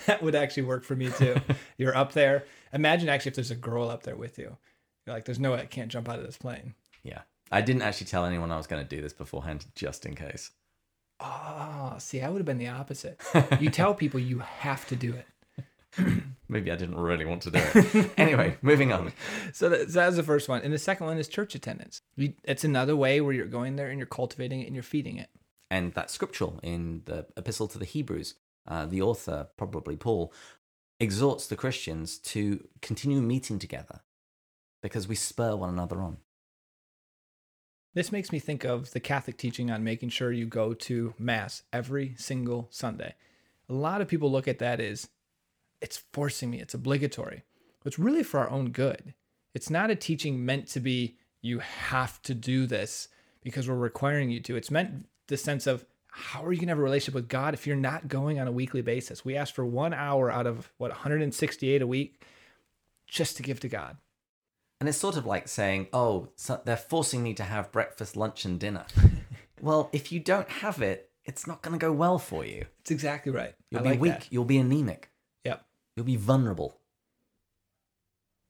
That 0.06 0.23
would 0.23 0.35
actually 0.35 0.64
work 0.64 0.85
for 0.85 0.94
me 0.94 1.11
too. 1.11 1.37
You're 1.76 1.97
up 1.97 2.12
there. 2.12 2.44
Imagine 2.73 3.09
actually 3.09 3.30
if 3.30 3.37
there's 3.37 3.50
a 3.50 3.56
girl 3.56 3.88
up 3.88 4.04
there 4.04 4.16
with 4.16 4.38
you. 4.38 4.56
You're 5.06 5.16
like, 5.16 5.25
there's 5.25 5.40
no 5.40 5.52
way 5.52 5.61
I 5.61 5.66
can't 5.66 5.90
jump 5.90 6.09
out 6.09 6.18
of 6.18 6.25
this 6.25 6.38
plane. 6.38 6.75
Yeah. 7.02 7.23
I 7.52 7.61
didn't 7.61 7.82
actually 7.82 8.06
tell 8.06 8.25
anyone 8.25 8.50
I 8.50 8.56
was 8.56 8.66
going 8.66 8.82
to 8.82 8.88
do 8.88 9.02
this 9.02 9.12
beforehand 9.12 9.66
just 9.75 10.06
in 10.06 10.14
case. 10.14 10.50
Oh, 11.21 11.94
see, 11.99 12.23
I 12.23 12.28
would 12.28 12.38
have 12.38 12.47
been 12.47 12.59
the 12.59 12.68
opposite. 12.68 13.21
You 13.61 13.71
tell 13.71 13.94
people 13.94 14.18
you 14.18 14.38
have 14.38 14.87
to 14.88 14.97
do 14.97 15.14
it. 15.14 15.26
Maybe 16.49 16.73
I 16.73 16.76
didn't 16.76 16.97
really 16.97 17.26
want 17.26 17.42
to 17.42 17.50
do 17.50 17.61
it. 17.62 18.11
anyway, 18.16 18.56
moving 18.62 18.92
on. 18.92 19.12
So 19.52 19.68
that, 19.68 19.90
so 19.90 20.00
that 20.00 20.06
was 20.06 20.16
the 20.16 20.23
first 20.23 20.49
one. 20.49 20.62
And 20.62 20.73
the 20.73 20.78
second 20.78 21.06
one 21.06 21.18
is 21.18 21.28
church 21.28 21.54
attendance. 21.54 22.00
It's 22.16 22.64
another 22.64 22.97
way 22.97 23.21
where 23.21 23.35
you're 23.35 23.47
going 23.47 23.76
there 23.76 23.88
and 23.88 23.99
you're 23.99 24.06
cultivating 24.06 24.62
it 24.62 24.67
and 24.67 24.75
you're 24.75 24.82
feeding 24.82 25.19
it. 25.19 25.28
And 25.71 25.93
that's 25.93 26.12
scriptural 26.12 26.58
in 26.62 27.02
the 27.04 27.26
epistle 27.36 27.69
to 27.69 27.78
the 27.78 27.84
Hebrews. 27.84 28.34
Uh, 28.67 28.86
the 28.86 29.02
author, 29.02 29.49
probably 29.56 29.97
Paul, 29.97 30.32
exhorts 30.99 31.47
the 31.47 31.56
Christians 31.56 32.19
to 32.19 32.67
continue 32.80 33.21
meeting 33.21 33.58
together 33.58 34.00
because 34.82 35.06
we 35.06 35.15
spur 35.15 35.54
one 35.56 35.69
another 35.69 36.00
on. 36.00 36.19
This 37.95 38.11
makes 38.11 38.33
me 38.33 38.39
think 38.39 38.65
of 38.65 38.93
the 38.93 39.00
Catholic 39.00 39.37
teaching 39.37 39.71
on 39.71 39.85
making 39.85 40.09
sure 40.09 40.33
you 40.33 40.47
go 40.47 40.73
to 40.73 41.13
Mass 41.19 41.63
every 41.73 42.15
single 42.17 42.69
Sunday. 42.71 43.15
A 43.69 43.75
lot 43.75 44.00
of 44.00 44.09
people 44.09 44.33
look 44.33 44.49
at 44.49 44.59
that 44.61 44.81
as 44.81 45.09
it's 45.83 46.02
forcing 46.13 46.50
me, 46.50 46.61
it's 46.61 46.75
obligatory. 46.75 47.43
It's 47.85 47.99
really 47.99 48.23
for 48.23 48.41
our 48.41 48.49
own 48.49 48.71
good. 48.71 49.13
It's 49.55 49.69
not 49.69 49.91
a 49.91 49.97
teaching 49.97 50.45
meant 50.45 50.69
to 50.69 50.81
be, 50.81 51.17
you 51.43 51.59
have 51.59 52.23
to 52.23 52.35
do 52.35 52.67
this 52.67 53.09
because 53.43 53.69
we're 53.69 53.75
requiring 53.75 54.31
you 54.31 54.41
to. 54.41 54.57
It's 54.57 54.71
meant 54.71 55.07
the 55.26 55.37
sense 55.37 55.67
of, 55.67 55.85
how 56.07 56.45
are 56.45 56.52
you 56.52 56.59
going 56.59 56.69
to 56.69 56.73
have 56.73 56.78
a 56.78 56.83
relationship 56.83 57.15
with 57.15 57.28
God 57.28 57.52
if 57.52 57.67
you're 57.67 57.76
not 57.76 58.09
going 58.09 58.39
on 58.39 58.47
a 58.47 58.52
weekly 58.52 58.83
basis? 58.83 59.25
We 59.25 59.37
ask 59.37 59.55
for 59.55 59.67
one 59.67 59.93
hour 59.93 60.31
out 60.31 60.47
of 60.47 60.71
what, 60.78 60.91
168 60.91 61.83
a 61.83 61.87
week 61.87 62.25
just 63.07 63.37
to 63.37 63.43
give 63.43 63.61
to 63.61 63.69
God. 63.69 63.97
And 64.82 64.88
it's 64.88 64.99
sort 64.99 65.16
of 65.16 65.25
like 65.25 65.47
saying, 65.47 65.86
oh, 65.92 66.30
so 66.34 66.60
they're 66.64 66.76
forcing 66.76 67.23
me 67.23 67.34
to 67.34 67.45
have 67.45 67.71
breakfast, 67.71 68.16
lunch, 68.16 68.45
and 68.45 68.58
dinner. 68.58 68.84
well, 69.60 69.88
if 69.92 70.10
you 70.10 70.18
don't 70.18 70.49
have 70.49 70.82
it, 70.82 71.08
it's 71.25 71.47
not 71.47 71.62
going 71.62 71.78
to 71.78 71.78
go 71.78 71.92
well 71.92 72.18
for 72.18 72.45
you. 72.45 72.64
It's 72.80 72.90
exactly 72.90 73.30
right. 73.30 73.54
You'll 73.71 73.82
I 73.82 73.84
be 73.84 73.88
like 73.90 74.00
weak. 74.00 74.12
that. 74.12 74.26
You'll 74.32 74.45
be 74.45 74.58
anemic. 74.58 75.12
Yep. 75.45 75.64
You'll 75.95 76.06
be 76.06 76.16
vulnerable. 76.16 76.80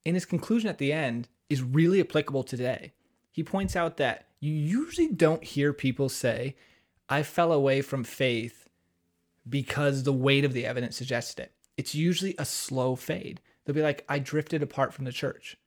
And 0.07 0.17
his 0.17 0.25
conclusion 0.25 0.71
at 0.71 0.79
the 0.79 0.91
end 0.91 1.29
is 1.51 1.61
really 1.63 2.01
applicable 2.01 2.45
today. 2.45 2.95
He 3.31 3.45
points 3.45 3.77
out 3.77 3.99
that 3.99 4.29
you 4.41 4.55
usually 4.55 5.09
don't 5.09 5.45
hear 5.45 5.75
people 5.75 6.09
say, 6.09 6.57
I 7.11 7.25
fell 7.25 7.53
away 7.53 7.83
from 7.83 8.05
faith 8.05 8.71
because 9.47 10.05
the 10.05 10.15
weight 10.15 10.47
of 10.47 10.55
the 10.55 10.65
evidence 10.65 10.97
suggested 10.97 11.43
it. 11.43 11.53
It's 11.77 11.95
usually 11.95 12.35
a 12.39 12.47
slow 12.47 12.97
fade. 12.97 13.43
They'll 13.67 13.77
be 13.77 13.83
like, 13.83 14.07
I 14.09 14.19
drifted 14.19 14.63
apart 14.63 14.95
from 14.95 15.05
the 15.05 15.13
church. 15.13 15.59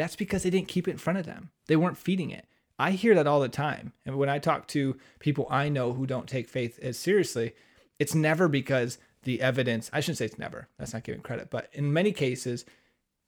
That's 0.00 0.16
because 0.16 0.44
they 0.44 0.50
didn't 0.50 0.68
keep 0.68 0.88
it 0.88 0.92
in 0.92 0.96
front 0.96 1.18
of 1.18 1.26
them. 1.26 1.50
They 1.66 1.76
weren't 1.76 1.98
feeding 1.98 2.30
it. 2.30 2.46
I 2.78 2.92
hear 2.92 3.14
that 3.16 3.26
all 3.26 3.40
the 3.40 3.50
time. 3.50 3.92
And 4.06 4.16
when 4.16 4.30
I 4.30 4.38
talk 4.38 4.66
to 4.68 4.96
people 5.18 5.46
I 5.50 5.68
know 5.68 5.92
who 5.92 6.06
don't 6.06 6.26
take 6.26 6.48
faith 6.48 6.78
as 6.80 6.98
seriously, 6.98 7.52
it's 7.98 8.14
never 8.14 8.48
because 8.48 8.96
the 9.24 9.42
evidence, 9.42 9.90
I 9.92 10.00
shouldn't 10.00 10.16
say 10.16 10.24
it's 10.24 10.38
never, 10.38 10.68
that's 10.78 10.94
not 10.94 11.04
giving 11.04 11.20
credit, 11.20 11.50
but 11.50 11.68
in 11.74 11.92
many 11.92 12.12
cases, 12.12 12.64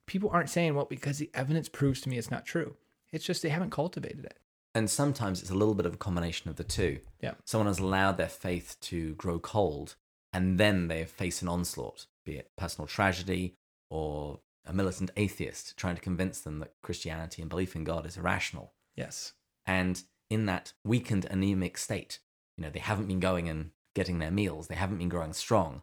people 0.07 0.31
aren't 0.33 0.49
saying, 0.49 0.75
well, 0.75 0.87
because 0.87 1.19
the 1.19 1.29
evidence 1.35 1.69
proves 1.69 2.01
to 2.01 2.09
me 2.09 2.17
it's 2.17 2.31
not 2.31 2.47
true. 2.47 2.75
It's 3.13 3.27
just 3.27 3.43
they 3.43 3.51
haven't 3.51 3.69
cultivated 3.69 4.25
it. 4.25 4.39
And 4.75 4.89
sometimes 4.89 5.43
it's 5.43 5.51
a 5.51 5.55
little 5.55 5.75
bit 5.75 5.85
of 5.85 5.93
a 5.93 5.99
combination 5.99 6.49
of 6.49 6.57
the 6.57 6.65
two. 6.65 7.01
Yeah. 7.21 7.35
Someone 7.45 7.67
has 7.67 7.81
allowed 7.81 8.17
their 8.17 8.31
faith 8.31 8.79
to 8.81 9.13
grow 9.17 9.39
cold, 9.39 9.97
and 10.33 10.59
then 10.59 10.89
they 10.89 11.05
face 11.05 11.43
an 11.43 11.49
onslaught, 11.49 12.07
be 12.25 12.37
it 12.37 12.51
personal 12.57 12.87
tragedy 12.87 13.57
or 13.91 14.41
a 14.67 14.73
militant 14.73 15.11
atheist 15.17 15.77
trying 15.77 15.95
to 15.97 16.01
convince 16.01 16.41
them 16.41 16.59
that 16.61 16.75
Christianity 16.83 17.43
and 17.43 17.49
belief 17.49 17.75
in 17.75 17.85
God 17.85 18.07
is 18.07 18.17
irrational. 18.17 18.73
Yes. 18.97 19.33
And 19.67 20.03
in 20.31 20.47
that 20.47 20.73
weakened, 20.85 21.25
anemic 21.27 21.77
state, 21.79 22.19
you 22.57 22.63
know, 22.65 22.71
they 22.71 22.79
haven't 22.79 23.07
been 23.09 23.21
going 23.21 23.49
and 23.49 23.71
getting 23.95 24.19
their 24.19 24.31
meals, 24.31 24.69
they 24.69 24.75
haven't 24.75 24.99
been 24.99 25.09
growing 25.09 25.33
strong, 25.33 25.83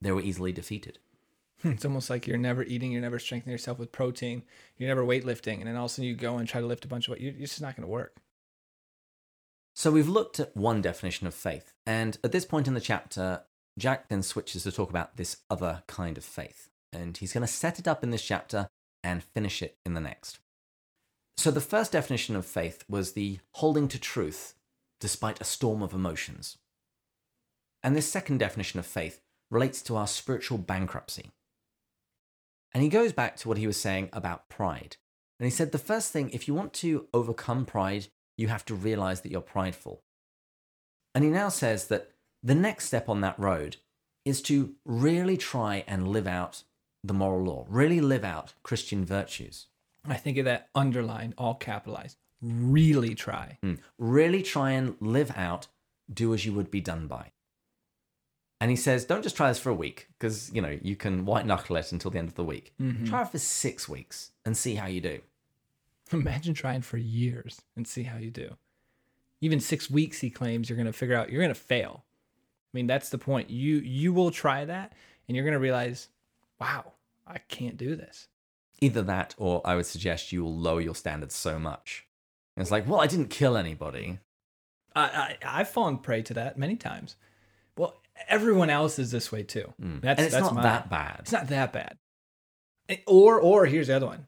they 0.00 0.12
were 0.12 0.20
easily 0.22 0.52
defeated. 0.52 0.98
Hmm, 1.62 1.70
it's 1.72 1.84
almost 1.84 2.10
like 2.10 2.26
you're 2.26 2.36
never 2.38 2.62
eating, 2.64 2.92
you're 2.92 3.02
never 3.02 3.18
strengthening 3.18 3.52
yourself 3.52 3.78
with 3.78 3.92
protein, 3.92 4.42
you're 4.78 4.88
never 4.88 5.04
weightlifting, 5.04 5.58
and 5.58 5.66
then 5.66 5.76
all 5.76 5.84
of 5.86 5.90
a 5.90 5.94
sudden 5.94 6.04
you 6.08 6.14
go 6.16 6.36
and 6.38 6.48
try 6.48 6.60
to 6.60 6.66
lift 6.66 6.84
a 6.84 6.88
bunch 6.88 7.06
of 7.08 7.12
weight. 7.12 7.20
you- 7.20 7.34
It's 7.38 7.52
just 7.52 7.62
not 7.62 7.76
going 7.76 7.86
to 7.86 7.92
work. 7.92 8.16
So 9.74 9.90
we've 9.90 10.08
looked 10.08 10.38
at 10.38 10.56
one 10.56 10.80
definition 10.82 11.26
of 11.26 11.34
faith, 11.34 11.72
and 11.84 12.16
at 12.22 12.32
this 12.32 12.44
point 12.44 12.68
in 12.68 12.74
the 12.74 12.80
chapter, 12.80 13.42
Jack 13.76 14.08
then 14.08 14.22
switches 14.22 14.62
to 14.62 14.72
talk 14.72 14.88
about 14.90 15.16
this 15.16 15.38
other 15.50 15.82
kind 15.88 16.16
of 16.16 16.24
faith. 16.24 16.70
And 16.94 17.16
he's 17.16 17.32
going 17.32 17.46
to 17.46 17.52
set 17.52 17.78
it 17.78 17.88
up 17.88 18.02
in 18.02 18.10
this 18.10 18.22
chapter 18.22 18.68
and 19.02 19.22
finish 19.22 19.62
it 19.62 19.76
in 19.84 19.94
the 19.94 20.00
next. 20.00 20.38
So 21.36 21.50
the 21.50 21.60
first 21.60 21.92
definition 21.92 22.36
of 22.36 22.46
faith 22.46 22.84
was 22.88 23.12
the 23.12 23.38
holding 23.52 23.88
to 23.88 23.98
truth 23.98 24.54
despite 25.00 25.40
a 25.40 25.44
storm 25.44 25.82
of 25.82 25.92
emotions. 25.92 26.56
And 27.82 27.94
this 27.94 28.10
second 28.10 28.38
definition 28.38 28.78
of 28.80 28.86
faith 28.86 29.20
relates 29.50 29.82
to 29.82 29.96
our 29.96 30.06
spiritual 30.06 30.58
bankruptcy. 30.58 31.32
And 32.72 32.82
he 32.82 32.88
goes 32.88 33.12
back 33.12 33.36
to 33.36 33.48
what 33.48 33.58
he 33.58 33.66
was 33.66 33.76
saying 33.80 34.08
about 34.12 34.48
pride. 34.48 34.96
And 35.38 35.44
he 35.44 35.50
said 35.50 35.72
the 35.72 35.78
first 35.78 36.12
thing, 36.12 36.30
if 36.30 36.48
you 36.48 36.54
want 36.54 36.72
to 36.74 37.06
overcome 37.12 37.66
pride, 37.66 38.06
you 38.36 38.48
have 38.48 38.64
to 38.66 38.74
realize 38.74 39.20
that 39.20 39.30
you're 39.30 39.40
prideful. 39.40 40.02
And 41.14 41.22
he 41.22 41.30
now 41.30 41.48
says 41.48 41.88
that 41.88 42.10
the 42.42 42.54
next 42.54 42.86
step 42.86 43.08
on 43.08 43.20
that 43.20 43.38
road 43.38 43.76
is 44.24 44.40
to 44.42 44.74
really 44.84 45.36
try 45.36 45.84
and 45.86 46.08
live 46.08 46.26
out 46.26 46.64
the 47.04 47.14
moral 47.14 47.44
law, 47.44 47.66
really 47.68 48.00
live 48.00 48.24
out 48.24 48.54
Christian 48.62 49.04
virtues. 49.04 49.66
I 50.08 50.14
think 50.14 50.38
of 50.38 50.44
that 50.46 50.68
underlined, 50.74 51.34
all 51.38 51.54
capitalized. 51.54 52.18
Really 52.42 53.14
try. 53.14 53.58
Mm. 53.62 53.78
Really 53.98 54.42
try 54.42 54.72
and 54.72 54.96
live 55.00 55.32
out, 55.36 55.68
do 56.12 56.34
as 56.34 56.44
you 56.44 56.52
would 56.54 56.70
be 56.70 56.80
done 56.80 57.06
by. 57.06 57.30
And 58.60 58.70
he 58.70 58.76
says, 58.76 59.04
don't 59.04 59.22
just 59.22 59.36
try 59.36 59.48
this 59.48 59.58
for 59.58 59.70
a 59.70 59.74
week 59.74 60.08
because, 60.18 60.50
you 60.52 60.62
know, 60.62 60.78
you 60.82 60.96
can 60.96 61.26
white 61.26 61.46
knuckle 61.46 61.76
it 61.76 61.92
until 61.92 62.10
the 62.10 62.18
end 62.18 62.28
of 62.28 62.34
the 62.34 62.44
week. 62.44 62.72
Try 63.04 63.22
it 63.22 63.28
for 63.28 63.38
six 63.38 63.88
weeks 63.88 64.30
and 64.44 64.56
see 64.56 64.74
how 64.76 64.86
you 64.86 65.00
do. 65.00 65.20
Imagine 66.12 66.54
trying 66.54 66.82
for 66.82 66.96
years 66.96 67.62
and 67.76 67.86
see 67.86 68.04
how 68.04 68.16
you 68.16 68.30
do. 68.30 68.56
Even 69.40 69.60
six 69.60 69.90
weeks, 69.90 70.20
he 70.20 70.30
claims 70.30 70.70
you're 70.70 70.76
going 70.76 70.86
to 70.86 70.92
figure 70.92 71.16
out 71.16 71.30
you're 71.30 71.42
going 71.42 71.52
to 71.52 71.60
fail. 71.60 72.04
I 72.06 72.76
mean, 72.76 72.86
that's 72.86 73.10
the 73.10 73.18
point. 73.18 73.50
You 73.50 73.76
you 73.76 74.12
will 74.12 74.30
try 74.30 74.64
that, 74.64 74.92
and 75.28 75.36
you're 75.36 75.44
going 75.44 75.54
to 75.54 75.58
realize, 75.58 76.08
wow, 76.60 76.92
I 77.26 77.38
can't 77.38 77.76
do 77.76 77.96
this. 77.96 78.28
Either 78.80 79.02
that, 79.02 79.34
or 79.38 79.62
I 79.64 79.76
would 79.76 79.86
suggest 79.86 80.32
you 80.32 80.42
will 80.44 80.56
lower 80.56 80.80
your 80.80 80.94
standards 80.94 81.34
so 81.34 81.58
much. 81.58 82.06
And 82.56 82.62
it's 82.62 82.70
like, 82.70 82.86
well, 82.88 83.00
I 83.00 83.06
didn't 83.06 83.28
kill 83.30 83.56
anybody. 83.56 84.18
I, 84.94 85.02
I 85.02 85.60
I've 85.60 85.68
fallen 85.70 85.98
prey 85.98 86.22
to 86.22 86.34
that 86.34 86.58
many 86.58 86.76
times. 86.76 87.16
Well, 87.76 88.00
everyone 88.28 88.70
else 88.70 88.98
is 88.98 89.10
this 89.10 89.32
way 89.32 89.42
too. 89.42 89.72
That's 89.78 89.78
Hmm. 89.78 90.06
and 90.06 90.20
it's 90.20 90.32
that's 90.34 90.44
not 90.46 90.54
my- 90.54 90.62
that 90.62 90.90
bad. 90.90 91.16
It's 91.20 91.32
not 91.32 91.48
that 91.48 91.72
bad. 91.72 91.96
Eh, 92.88 92.96
Or 93.06 93.40
or 93.40 93.66
here's 93.66 93.86
the 93.88 93.96
other 93.96 94.06
one. 94.06 94.26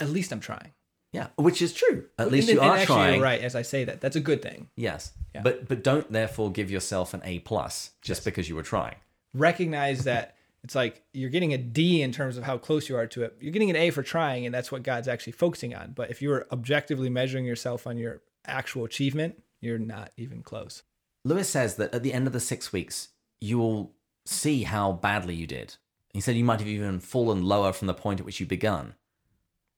At 0.00 0.08
least 0.10 0.32
I'm 0.32 0.40
trying. 0.40 0.72
Yeah, 1.12 1.26
which 1.36 1.60
is 1.60 1.72
true. 1.74 2.06
At 2.18 2.30
least 2.30 2.48
you 2.48 2.60
and 2.60 2.70
are 2.70 2.76
actually, 2.76 2.86
trying. 2.94 3.14
You're 3.14 3.22
right. 3.24 3.40
As 3.40 3.54
I 3.56 3.62
say 3.62 3.84
that, 3.84 4.00
that's 4.00 4.16
a 4.16 4.20
good 4.20 4.42
thing. 4.42 4.68
Yes, 4.76 5.12
Yeah. 5.34 5.42
but 5.42 5.68
but 5.68 5.82
don't 5.84 6.10
therefore 6.10 6.50
give 6.52 6.70
yourself 6.70 7.12
an 7.14 7.20
A 7.24 7.40
plus 7.40 7.90
just 8.00 8.20
Yes. 8.20 8.24
because 8.24 8.48
you 8.48 8.54
were 8.56 8.62
trying. 8.62 8.96
recognize 9.34 10.04
that 10.04 10.34
it's 10.62 10.74
like 10.74 11.02
you're 11.12 11.30
getting 11.30 11.54
a 11.54 11.58
D 11.58 12.02
in 12.02 12.12
terms 12.12 12.36
of 12.36 12.44
how 12.44 12.58
close 12.58 12.88
you 12.88 12.96
are 12.96 13.06
to 13.08 13.22
it. 13.22 13.36
You're 13.40 13.52
getting 13.52 13.70
an 13.70 13.76
A 13.76 13.90
for 13.90 14.02
trying, 14.02 14.44
and 14.44 14.54
that's 14.54 14.70
what 14.70 14.82
God's 14.82 15.08
actually 15.08 15.32
focusing 15.32 15.74
on. 15.74 15.92
But 15.92 16.10
if 16.10 16.20
you're 16.20 16.46
objectively 16.52 17.08
measuring 17.08 17.44
yourself 17.44 17.86
on 17.86 17.96
your 17.96 18.22
actual 18.46 18.84
achievement, 18.84 19.42
you're 19.60 19.78
not 19.78 20.12
even 20.16 20.42
close. 20.42 20.82
Lewis 21.24 21.48
says 21.48 21.76
that 21.76 21.94
at 21.94 22.02
the 22.02 22.12
end 22.12 22.26
of 22.26 22.32
the 22.32 22.40
six 22.40 22.72
weeks, 22.72 23.08
you 23.40 23.58
will 23.58 23.94
see 24.26 24.64
how 24.64 24.92
badly 24.92 25.34
you 25.34 25.46
did. 25.46 25.76
He 26.12 26.20
said 26.20 26.36
you 26.36 26.44
might 26.44 26.60
have 26.60 26.68
even 26.68 27.00
fallen 27.00 27.42
lower 27.44 27.72
from 27.72 27.86
the 27.86 27.94
point 27.94 28.20
at 28.20 28.26
which 28.26 28.40
you 28.40 28.46
begun. 28.46 28.94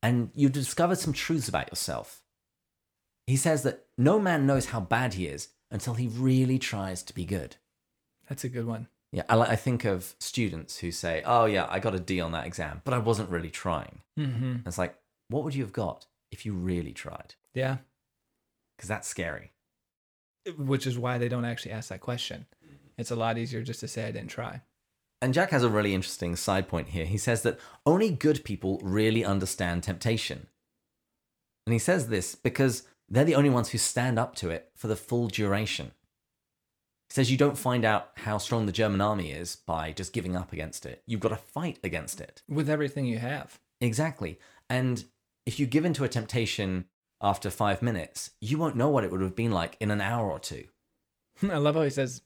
And 0.03 0.31
you 0.35 0.49
discovered 0.49 0.99
some 0.99 1.13
truths 1.13 1.49
about 1.49 1.71
yourself. 1.71 2.23
He 3.27 3.37
says 3.37 3.63
that 3.63 3.87
no 3.97 4.19
man 4.19 4.47
knows 4.47 4.67
how 4.67 4.81
bad 4.81 5.15
he 5.15 5.27
is 5.27 5.49
until 5.71 5.95
he 5.95 6.09
really 6.09 6.59
tries 6.59 7.03
to 7.05 7.15
be 7.15 7.25
good. 7.25 7.57
That's 8.29 8.45
a 8.45 8.49
good 8.49 8.67
one. 8.67 8.89
Yeah, 9.13 9.25
I, 9.29 9.39
I 9.39 9.57
think 9.57 9.85
of 9.85 10.15
students 10.21 10.79
who 10.79 10.91
say, 10.91 11.23
Oh, 11.27 11.45
yeah, 11.45 11.67
I 11.69 11.79
got 11.81 11.95
a 11.95 12.01
D 12.01 12.21
on 12.21 12.33
that 12.33 12.47
exam, 12.47 12.81
but 12.85 12.95
I 12.95 12.99
wasn't 12.99 13.29
really 13.31 13.51
trying. 13.51 14.01
Mm-hmm. 14.19 14.67
It's 14.67 14.79
like, 14.79 14.97
what 15.29 15.45
would 15.45 15.55
you 15.55 15.63
have 15.63 15.73
got 15.73 16.07
if 16.31 16.47
you 16.47 16.55
really 16.55 16.93
tried? 16.93 17.35
Yeah, 17.55 17.79
Because 18.77 18.89
that's 18.89 19.07
scary. 19.09 19.53
which 20.57 20.87
is 20.87 20.99
why 20.99 21.19
they 21.19 21.29
don't 21.29 21.45
actually 21.45 21.73
ask 21.73 21.91
that 21.91 22.01
question. 22.01 22.47
It's 22.99 23.11
a 23.11 23.17
lot 23.17 23.39
easier 23.39 23.63
just 23.63 23.81
to 23.81 23.89
say 23.89 24.07
I 24.07 24.11
didn't 24.13 24.31
try. 24.31 24.63
And 25.21 25.33
Jack 25.35 25.51
has 25.51 25.63
a 25.63 25.69
really 25.69 25.95
interesting 25.95 26.35
side 26.35 26.67
point 26.67 26.89
here. 26.89 27.05
He 27.05 27.17
says 27.19 27.43
that 27.43 27.61
only 27.87 28.11
good 28.11 28.43
people 28.45 28.81
really 28.83 29.25
understand 29.25 29.83
temptation. 29.83 30.47
And 31.67 31.73
he 31.73 31.79
says 31.79 32.09
this 32.09 32.35
because 32.35 32.83
they're 33.09 33.25
the 33.25 33.35
only 33.37 33.51
ones 33.51 33.69
who 33.71 33.79
stand 33.79 34.19
up 34.19 34.35
to 34.37 34.51
it 34.51 34.71
for 34.75 34.89
the 34.89 34.97
full 34.97 35.29
duration. 35.29 35.93
He 37.13 37.15
says 37.17 37.31
you 37.31 37.37
don't 37.37 37.59
find 37.59 37.85
out 37.85 38.09
how 38.15 38.39
strong 38.39 38.65
the 38.65 38.73
German 38.73 39.03
army 39.03 39.33
is 39.33 39.57
by 39.57 39.93
just 39.93 40.15
giving 40.15 40.35
up 40.35 40.51
against 40.51 40.87
it. 40.87 41.03
You've 41.05 41.21
got 41.21 41.29
to 41.29 41.37
fight 41.37 41.79
against 41.85 42.23
it. 42.23 42.41
With 42.49 42.71
everything 42.71 43.05
you 43.05 43.19
have. 43.19 43.61
Exactly. 43.83 44.39
And 44.71 45.05
if 45.45 45.61
you 45.61 45.67
give 45.67 45.85
into 45.85 46.05
a 46.05 46.09
temptation 46.09 46.87
after 47.21 47.51
five 47.51 47.83
minutes, 47.83 48.31
you 48.41 48.57
won't 48.57 48.77
know 48.77 48.89
what 48.89 49.05
it 49.05 49.11
would 49.11 49.21
have 49.21 49.37
been 49.37 49.53
like 49.53 49.77
in 49.79 49.91
an 49.91 50.01
hour 50.01 50.31
or 50.31 50.39
two. 50.39 50.65
I 51.43 51.59
love 51.59 51.75
how 51.75 51.83
he 51.83 51.91
says, 51.91 52.23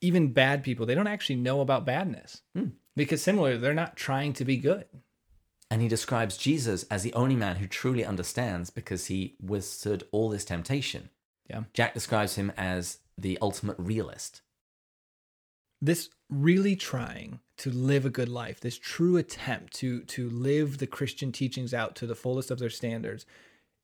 even 0.00 0.32
bad 0.32 0.64
people, 0.64 0.84
they 0.84 0.96
don't 0.96 1.06
actually 1.06 1.36
know 1.36 1.60
about 1.60 1.86
badness. 1.86 2.42
Hmm. 2.56 2.70
Because 2.96 3.22
similarly, 3.22 3.56
they're 3.56 3.72
not 3.72 3.94
trying 3.94 4.32
to 4.32 4.44
be 4.44 4.56
good. 4.56 4.86
And 5.70 5.80
he 5.80 5.86
describes 5.86 6.36
Jesus 6.36 6.82
as 6.90 7.04
the 7.04 7.14
only 7.14 7.36
man 7.36 7.54
who 7.56 7.68
truly 7.68 8.04
understands 8.04 8.68
because 8.68 9.06
he 9.06 9.36
withstood 9.40 10.02
all 10.10 10.28
this 10.28 10.44
temptation. 10.44 11.10
Yeah. 11.48 11.62
Jack 11.72 11.94
describes 11.94 12.34
him 12.34 12.50
as 12.56 12.98
the 13.18 13.38
ultimate 13.40 13.76
realist. 13.78 14.42
this 15.80 16.10
really 16.28 16.74
trying 16.74 17.40
to 17.56 17.70
live 17.70 18.04
a 18.04 18.10
good 18.10 18.28
life 18.28 18.60
this 18.60 18.78
true 18.78 19.16
attempt 19.16 19.72
to 19.74 20.02
to 20.04 20.28
live 20.30 20.78
the 20.78 20.86
christian 20.86 21.30
teachings 21.30 21.72
out 21.74 21.94
to 21.94 22.06
the 22.06 22.14
fullest 22.14 22.50
of 22.50 22.58
their 22.58 22.70
standards 22.70 23.26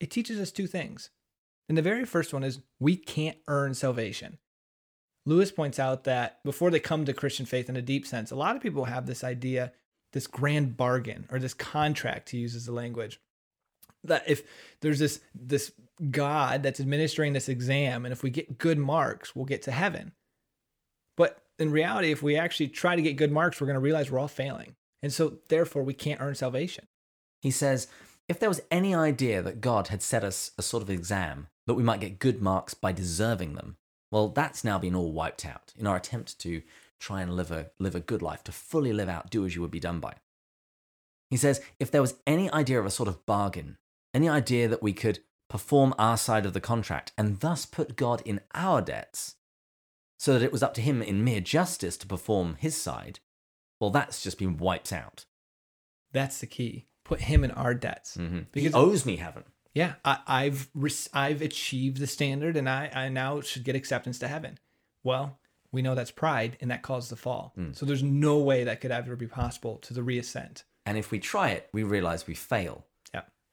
it 0.03 0.11
teaches 0.11 0.37
us 0.37 0.51
two 0.51 0.67
things. 0.67 1.11
And 1.69 1.77
the 1.77 1.81
very 1.81 2.03
first 2.03 2.33
one 2.33 2.43
is 2.43 2.59
we 2.77 2.97
can't 2.97 3.37
earn 3.47 3.73
salvation. 3.73 4.37
Lewis 5.25 5.49
points 5.49 5.79
out 5.79 6.03
that 6.03 6.43
before 6.43 6.69
they 6.69 6.81
come 6.81 7.05
to 7.05 7.13
christian 7.13 7.45
faith 7.45 7.69
in 7.69 7.77
a 7.77 7.81
deep 7.81 8.05
sense 8.05 8.29
a 8.29 8.35
lot 8.35 8.57
of 8.57 8.61
people 8.61 8.83
have 8.83 9.05
this 9.05 9.23
idea 9.23 9.71
this 10.11 10.27
grand 10.27 10.75
bargain 10.75 11.25
or 11.31 11.39
this 11.39 11.53
contract 11.53 12.27
to 12.27 12.37
use 12.37 12.53
as 12.55 12.65
the 12.65 12.73
language 12.73 13.21
that 14.03 14.23
if 14.27 14.43
there's 14.81 14.99
this 14.99 15.19
this 15.33 15.71
god 16.11 16.63
that's 16.63 16.79
administering 16.79 17.33
this 17.33 17.49
exam 17.49 18.05
and 18.05 18.11
if 18.11 18.23
we 18.23 18.29
get 18.29 18.57
good 18.57 18.77
marks 18.77 19.35
we'll 19.35 19.45
get 19.45 19.61
to 19.61 19.71
heaven 19.71 20.11
but 21.15 21.43
in 21.59 21.71
reality, 21.71 22.11
if 22.11 22.23
we 22.23 22.35
actually 22.35 22.69
try 22.69 22.95
to 22.95 23.01
get 23.01 23.17
good 23.17 23.31
marks, 23.31 23.59
we're 23.59 23.67
going 23.67 23.75
to 23.75 23.79
realize 23.79 24.11
we're 24.11 24.19
all 24.19 24.27
failing. 24.27 24.75
And 25.01 25.13
so, 25.13 25.37
therefore, 25.49 25.83
we 25.83 25.93
can't 25.93 26.21
earn 26.21 26.35
salvation. 26.35 26.87
He 27.41 27.51
says, 27.51 27.87
if 28.27 28.39
there 28.39 28.49
was 28.49 28.61
any 28.71 28.95
idea 28.95 29.41
that 29.41 29.61
God 29.61 29.89
had 29.89 30.01
set 30.01 30.23
us 30.23 30.51
a 30.57 30.61
sort 30.61 30.81
of 30.81 30.89
exam 30.89 31.47
that 31.67 31.73
we 31.73 31.83
might 31.83 31.99
get 31.99 32.19
good 32.19 32.41
marks 32.41 32.73
by 32.73 32.91
deserving 32.91 33.55
them, 33.55 33.77
well, 34.11 34.29
that's 34.29 34.63
now 34.63 34.79
been 34.79 34.95
all 34.95 35.11
wiped 35.11 35.45
out 35.45 35.73
in 35.77 35.87
our 35.87 35.97
attempt 35.97 36.39
to 36.39 36.61
try 36.99 37.21
and 37.21 37.35
live 37.35 37.51
a, 37.51 37.71
live 37.79 37.95
a 37.95 37.99
good 37.99 38.21
life, 38.21 38.43
to 38.45 38.51
fully 38.51 38.93
live 38.93 39.09
out, 39.09 39.29
do 39.29 39.45
as 39.45 39.55
you 39.55 39.61
would 39.61 39.71
be 39.71 39.79
done 39.79 39.99
by. 39.99 40.15
He 41.29 41.37
says, 41.37 41.61
if 41.79 41.91
there 41.91 42.01
was 42.01 42.15
any 42.25 42.49
idea 42.51 42.79
of 42.79 42.85
a 42.85 42.91
sort 42.91 43.09
of 43.09 43.25
bargain, 43.25 43.77
any 44.13 44.29
idea 44.29 44.67
that 44.67 44.83
we 44.83 44.93
could 44.93 45.19
perform 45.49 45.93
our 45.97 46.17
side 46.17 46.45
of 46.45 46.53
the 46.53 46.61
contract 46.61 47.11
and 47.17 47.39
thus 47.39 47.65
put 47.65 47.95
God 47.95 48.21
in 48.25 48.41
our 48.53 48.81
debts, 48.81 49.35
so 50.17 50.33
that 50.33 50.45
it 50.45 50.51
was 50.51 50.63
up 50.63 50.73
to 50.75 50.81
him 50.81 51.01
in 51.01 51.23
mere 51.23 51.41
justice 51.41 51.97
to 51.97 52.07
perform 52.07 52.55
his 52.59 52.75
side, 52.75 53.19
well, 53.79 53.89
that's 53.89 54.23
just 54.23 54.39
been 54.39 54.57
wiped 54.57 54.93
out. 54.93 55.25
That's 56.11 56.39
the 56.39 56.47
key. 56.47 56.87
Put 57.03 57.21
him 57.21 57.43
in 57.43 57.51
our 57.51 57.73
debts. 57.73 58.15
Mm-hmm. 58.15 58.57
He 58.57 58.71
owes 58.71 59.05
me 59.05 59.17
heaven. 59.17 59.43
Yeah, 59.73 59.95
I, 60.05 60.19
I've 60.25 60.69
rec- 60.73 61.09
I've 61.13 61.41
achieved 61.41 61.97
the 61.97 62.07
standard, 62.07 62.55
and 62.55 62.69
I, 62.69 62.89
I 62.93 63.09
now 63.09 63.41
should 63.41 63.63
get 63.63 63.75
acceptance 63.75 64.19
to 64.19 64.27
heaven. 64.27 64.59
Well, 65.03 65.39
we 65.71 65.81
know 65.81 65.95
that's 65.95 66.11
pride, 66.11 66.55
and 66.61 66.71
that 66.71 66.83
caused 66.83 67.09
the 67.09 67.15
fall. 67.15 67.53
So 67.73 67.85
there's 67.85 68.03
no 68.03 68.37
way 68.37 68.63
that 68.63 68.79
could 68.79 68.91
ever 68.91 69.15
be 69.15 69.27
possible 69.27 69.77
to 69.79 69.93
the 69.93 70.03
reascent. 70.03 70.63
And 70.85 70.97
if 70.97 71.11
we 71.11 71.19
try 71.19 71.49
it, 71.49 71.67
we 71.73 71.83
realize 71.83 72.27
we 72.27 72.35
fail. 72.35 72.85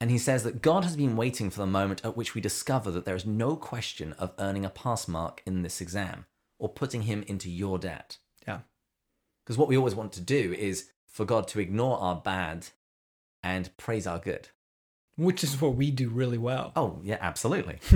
And 0.01 0.11
he 0.11 0.17
says 0.17 0.45
that 0.45 0.63
God 0.63 0.85
has 0.85 0.97
been 0.97 1.15
waiting 1.15 1.51
for 1.51 1.61
the 1.61 1.67
moment 1.67 2.05
at 2.05 2.17
which 2.17 2.35
we 2.35 2.41
discover 2.41 2.91
that 2.91 3.05
there 3.05 3.15
is 3.15 3.27
no 3.27 3.55
question 3.55 4.15
of 4.15 4.33
earning 4.39 4.65
a 4.65 4.71
pass 4.71 5.07
mark 5.07 5.43
in 5.45 5.61
this 5.61 5.83
exam 5.83 6.25
or 6.59 6.71
putting 6.71 7.03
him 7.03 7.23
into 7.27 7.51
your 7.51 7.79
debt. 7.79 8.17
Yeah. 8.49 8.61
Because 9.45 9.59
what 9.59 9.69
we 9.69 9.77
always 9.77 9.95
want 9.95 10.13
to 10.13 10.23
do 10.23 10.55
is 10.59 10.91
for 11.07 11.27
God 11.27 11.47
to 11.49 11.61
ignore 11.61 11.99
our 11.99 12.17
bad 12.17 12.69
and 13.43 13.77
praise 13.77 14.07
our 14.07 14.19
good. 14.19 14.49
Which 15.17 15.45
is 15.45 15.61
what 15.61 15.75
we 15.75 15.91
do 15.91 16.09
really 16.09 16.39
well. 16.39 16.73
Oh, 16.77 17.01
yeah, 17.03 17.19
absolutely. 17.21 17.79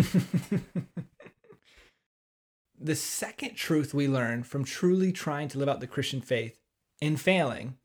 the 2.79 2.95
second 2.95 3.55
truth 3.55 3.95
we 3.95 4.09
learn 4.09 4.43
from 4.43 4.65
truly 4.65 5.11
trying 5.11 5.49
to 5.49 5.59
live 5.59 5.71
out 5.71 5.81
the 5.81 5.87
Christian 5.87 6.21
faith 6.21 6.59
and 7.01 7.19
failing 7.19 7.79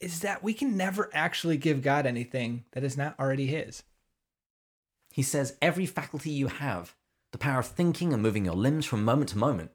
is 0.00 0.20
that 0.20 0.42
we 0.42 0.54
can 0.54 0.76
never 0.76 1.10
actually 1.12 1.56
give 1.56 1.82
God 1.82 2.06
anything 2.06 2.64
that 2.72 2.84
is 2.84 2.96
not 2.96 3.18
already 3.18 3.46
His. 3.46 3.82
He 5.10 5.22
says 5.22 5.56
every 5.60 5.86
faculty 5.86 6.30
you 6.30 6.46
have, 6.46 6.94
the 7.32 7.38
power 7.38 7.60
of 7.60 7.66
thinking 7.66 8.12
and 8.12 8.22
moving 8.22 8.44
your 8.44 8.54
limbs 8.54 8.86
from 8.86 9.04
moment 9.04 9.30
to 9.30 9.38
moment, 9.38 9.72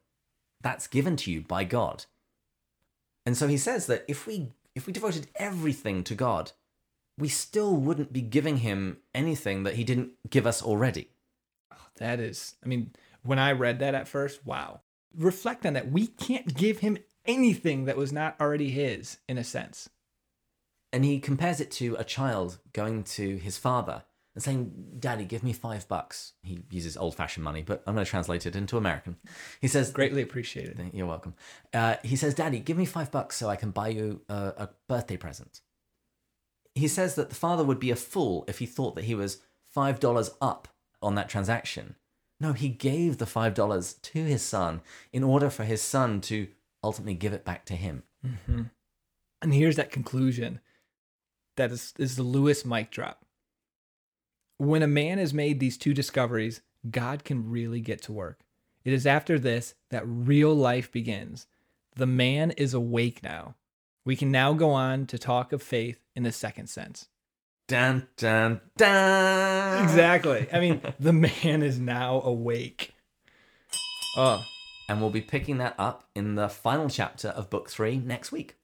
that's 0.62 0.88
given 0.88 1.16
to 1.18 1.32
you 1.32 1.42
by 1.42 1.64
God. 1.64 2.06
And 3.26 3.38
so 3.38 3.48
he 3.48 3.58
says 3.58 3.88
that 3.88 4.06
if 4.08 4.28
we 4.28 4.52
if 4.74 4.88
we 4.88 4.94
devoted 4.94 5.28
everything 5.36 6.04
to 6.04 6.16
God, 6.16 6.52
we 7.18 7.30
still 7.30 7.76
wouldn't 7.76 8.12
be 8.12 8.22
giving 8.22 8.58
him 8.58 8.98
anything 9.14 9.64
that 9.64 9.76
he 9.76 9.84
didn't 9.84 10.12
give 10.30 10.46
us 10.46 10.62
already. 10.62 11.10
Oh, 11.72 11.88
that 11.98 12.20
is, 12.20 12.56
I 12.64 12.68
mean, 12.68 12.92
when 13.26 13.40
I 13.40 13.52
read 13.54 13.80
that 13.80 13.96
at 13.96 14.08
first, 14.08 14.46
wow. 14.46 14.82
Reflect 15.18 15.66
on 15.66 15.74
that. 15.74 15.92
We 15.92 16.08
can't 16.08 16.54
give 16.56 16.80
Him 16.80 16.98
anything 17.26 17.86
that 17.86 17.98
was 17.98 18.14
not 18.14 18.40
already 18.40 18.70
His, 18.70 19.18
in 19.28 19.38
a 19.38 19.44
sense. 19.44 19.90
And 20.92 21.04
he 21.04 21.20
compares 21.20 21.60
it 21.60 21.72
to 21.72 21.96
a 21.96 22.04
child 22.04 22.60
going 22.74 23.04
to 23.04 23.38
his 23.38 23.58
father 23.58 24.04
and 24.34 24.44
saying, 24.44 24.72
Daddy, 25.00 25.26
give 25.26 25.44
me 25.44 25.54
five 25.54 25.88
bucks. 25.88 26.34
He 26.44 26.64
uses 26.70 26.98
old 26.98 27.16
fashioned 27.16 27.44
money, 27.44 27.62
but 27.62 27.84
I'm 27.86 27.96
going 27.96 28.06
to 28.06 28.10
translate 28.10 28.46
it 28.46 28.56
into 28.56 28.78
American. 28.78 29.18
He 29.62 29.68
says, 29.68 29.92
Greatly 29.92 30.22
appreciated. 30.22 30.80
You're 30.94 31.08
welcome. 31.08 31.36
Uh, 31.74 31.96
he 32.04 32.16
says, 32.16 32.34
Daddy, 32.34 32.60
give 32.60 32.78
me 32.78 32.86
five 32.86 33.12
bucks 33.12 33.36
so 33.36 33.50
I 33.50 33.56
can 33.56 33.72
buy 33.72 33.90
you 33.90 34.22
a, 34.30 34.34
a 34.34 34.70
birthday 34.88 35.18
present. 35.18 35.62
He 36.74 36.88
says 36.88 37.16
that 37.16 37.30
the 37.30 37.36
father 37.36 37.64
would 37.64 37.80
be 37.80 37.92
a 37.92 37.96
fool 37.96 38.44
if 38.48 38.60
he 38.60 38.66
thought 38.66 38.96
that 38.96 39.06
he 39.06 39.16
was 39.16 39.42
$5 39.76 40.30
up 40.42 40.68
on 41.02 41.16
that 41.16 41.30
transaction. 41.30 41.96
No, 42.40 42.52
he 42.52 42.68
gave 42.68 43.18
the 43.18 43.26
$5 43.26 44.02
to 44.02 44.24
his 44.24 44.42
son 44.42 44.82
in 45.14 45.24
order 45.24 45.50
for 45.50 45.64
his 45.64 45.82
son 45.82 46.20
to 46.22 46.48
ultimately 46.86 47.16
give 47.16 47.34
it 47.34 47.44
back 47.44 47.66
to 47.66 47.76
Him. 47.76 48.04
Mm-hmm. 48.26 48.64
And 49.42 49.54
here's 49.54 49.76
that 49.76 49.92
conclusion 49.92 50.62
that 51.56 51.72
is, 51.72 51.94
is 51.98 52.16
the 52.16 52.24
Lewis 52.24 52.66
mic 52.66 52.92
drop. 52.92 53.26
When 54.58 54.84
a 54.84 54.88
man 54.88 55.18
has 55.18 55.34
made 55.34 55.60
these 55.60 55.78
two 55.78 55.94
discoveries, 55.94 56.62
God 56.90 57.24
can 57.24 57.50
really 57.50 57.82
get 57.82 58.02
to 58.04 58.14
work. 58.14 58.40
It 58.84 58.94
is 58.94 59.08
after 59.08 59.40
this 59.40 59.74
that 59.90 60.04
real 60.06 60.54
life 60.54 60.92
begins. 60.92 61.48
The 61.96 62.06
man 62.06 62.52
is 62.52 62.74
awake 62.74 63.24
now. 63.24 63.56
We 64.06 64.16
can 64.16 64.32
now 64.32 64.54
go 64.54 64.72
on 64.72 65.08
to 65.08 65.18
talk 65.18 65.52
of 65.52 65.64
faith 65.64 66.00
in 66.16 66.24
the 66.24 66.32
second 66.32 66.68
sense. 66.68 67.08
Dun, 67.68 68.08
dun, 68.18 68.62
dun. 68.78 69.84
Exactly. 69.84 70.48
I 70.54 70.60
mean, 70.60 70.82
the 71.00 71.14
man 71.14 71.64
is 71.64 71.80
now 71.80 72.22
awake. 72.22 72.94
Oh, 74.18 74.44
And 74.88 75.02
we'll 75.02 75.10
be 75.10 75.22
picking 75.22 75.58
that 75.58 75.74
up 75.80 76.08
in 76.14 76.36
the 76.36 76.48
final 76.48 76.90
chapter 76.90 77.30
of 77.30 77.50
book 77.50 77.70
three 77.70 77.98
next 77.98 78.32
week. 78.32 78.56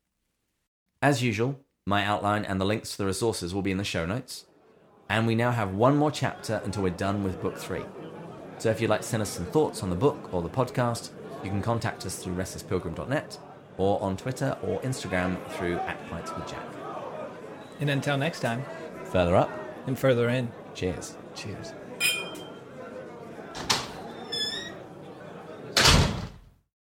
As 1.02 1.24
usual, 1.24 1.60
my 1.88 2.06
outline 2.06 2.46
and 2.46 2.62
the 2.62 2.66
links 2.66 2.92
to 2.92 2.98
the 3.00 3.06
resources 3.06 3.54
will 3.54 3.62
be 3.62 3.72
in 3.72 3.78
the 3.78 3.84
show 3.84 4.06
notes. 4.06 4.46
And 5.10 5.28
we 5.28 5.36
now 5.36 5.52
have 5.52 5.74
one 5.74 5.98
more 5.98 6.12
chapter 6.12 6.62
until 6.64 6.84
we're 6.84 6.90
done 6.92 7.24
with 7.24 7.42
book 7.42 7.58
three. 7.58 7.84
So 8.60 8.70
if 8.70 8.80
you'd 8.80 8.90
like 8.90 9.02
to 9.02 9.08
send 9.08 9.22
us 9.22 9.30
some 9.30 9.46
thoughts 9.48 9.82
on 9.84 9.90
the 9.90 9.96
book 9.96 10.34
or 10.34 10.42
the 10.42 10.50
podcast, 10.50 11.10
you 11.44 11.50
can 11.50 11.62
contact 11.62 12.06
us 12.06 12.16
through 12.24 12.36
restlesspilgrim.net 12.36 13.40
or 13.78 14.02
on 14.02 14.16
Twitter 14.16 14.58
or 14.62 14.80
Instagram 14.82 15.38
through 15.54 15.78
at 15.80 16.08
Pints 16.10 16.34
with 16.36 16.48
Jack. 16.48 16.64
and 17.80 17.90
until 17.90 18.18
next 18.18 18.42
time, 18.42 18.64
Further 19.06 19.36
up, 19.36 19.50
and 19.88 19.98
further 20.00 20.30
in. 20.30 20.50
cheers. 20.74 21.18
Cheers. 21.36 21.74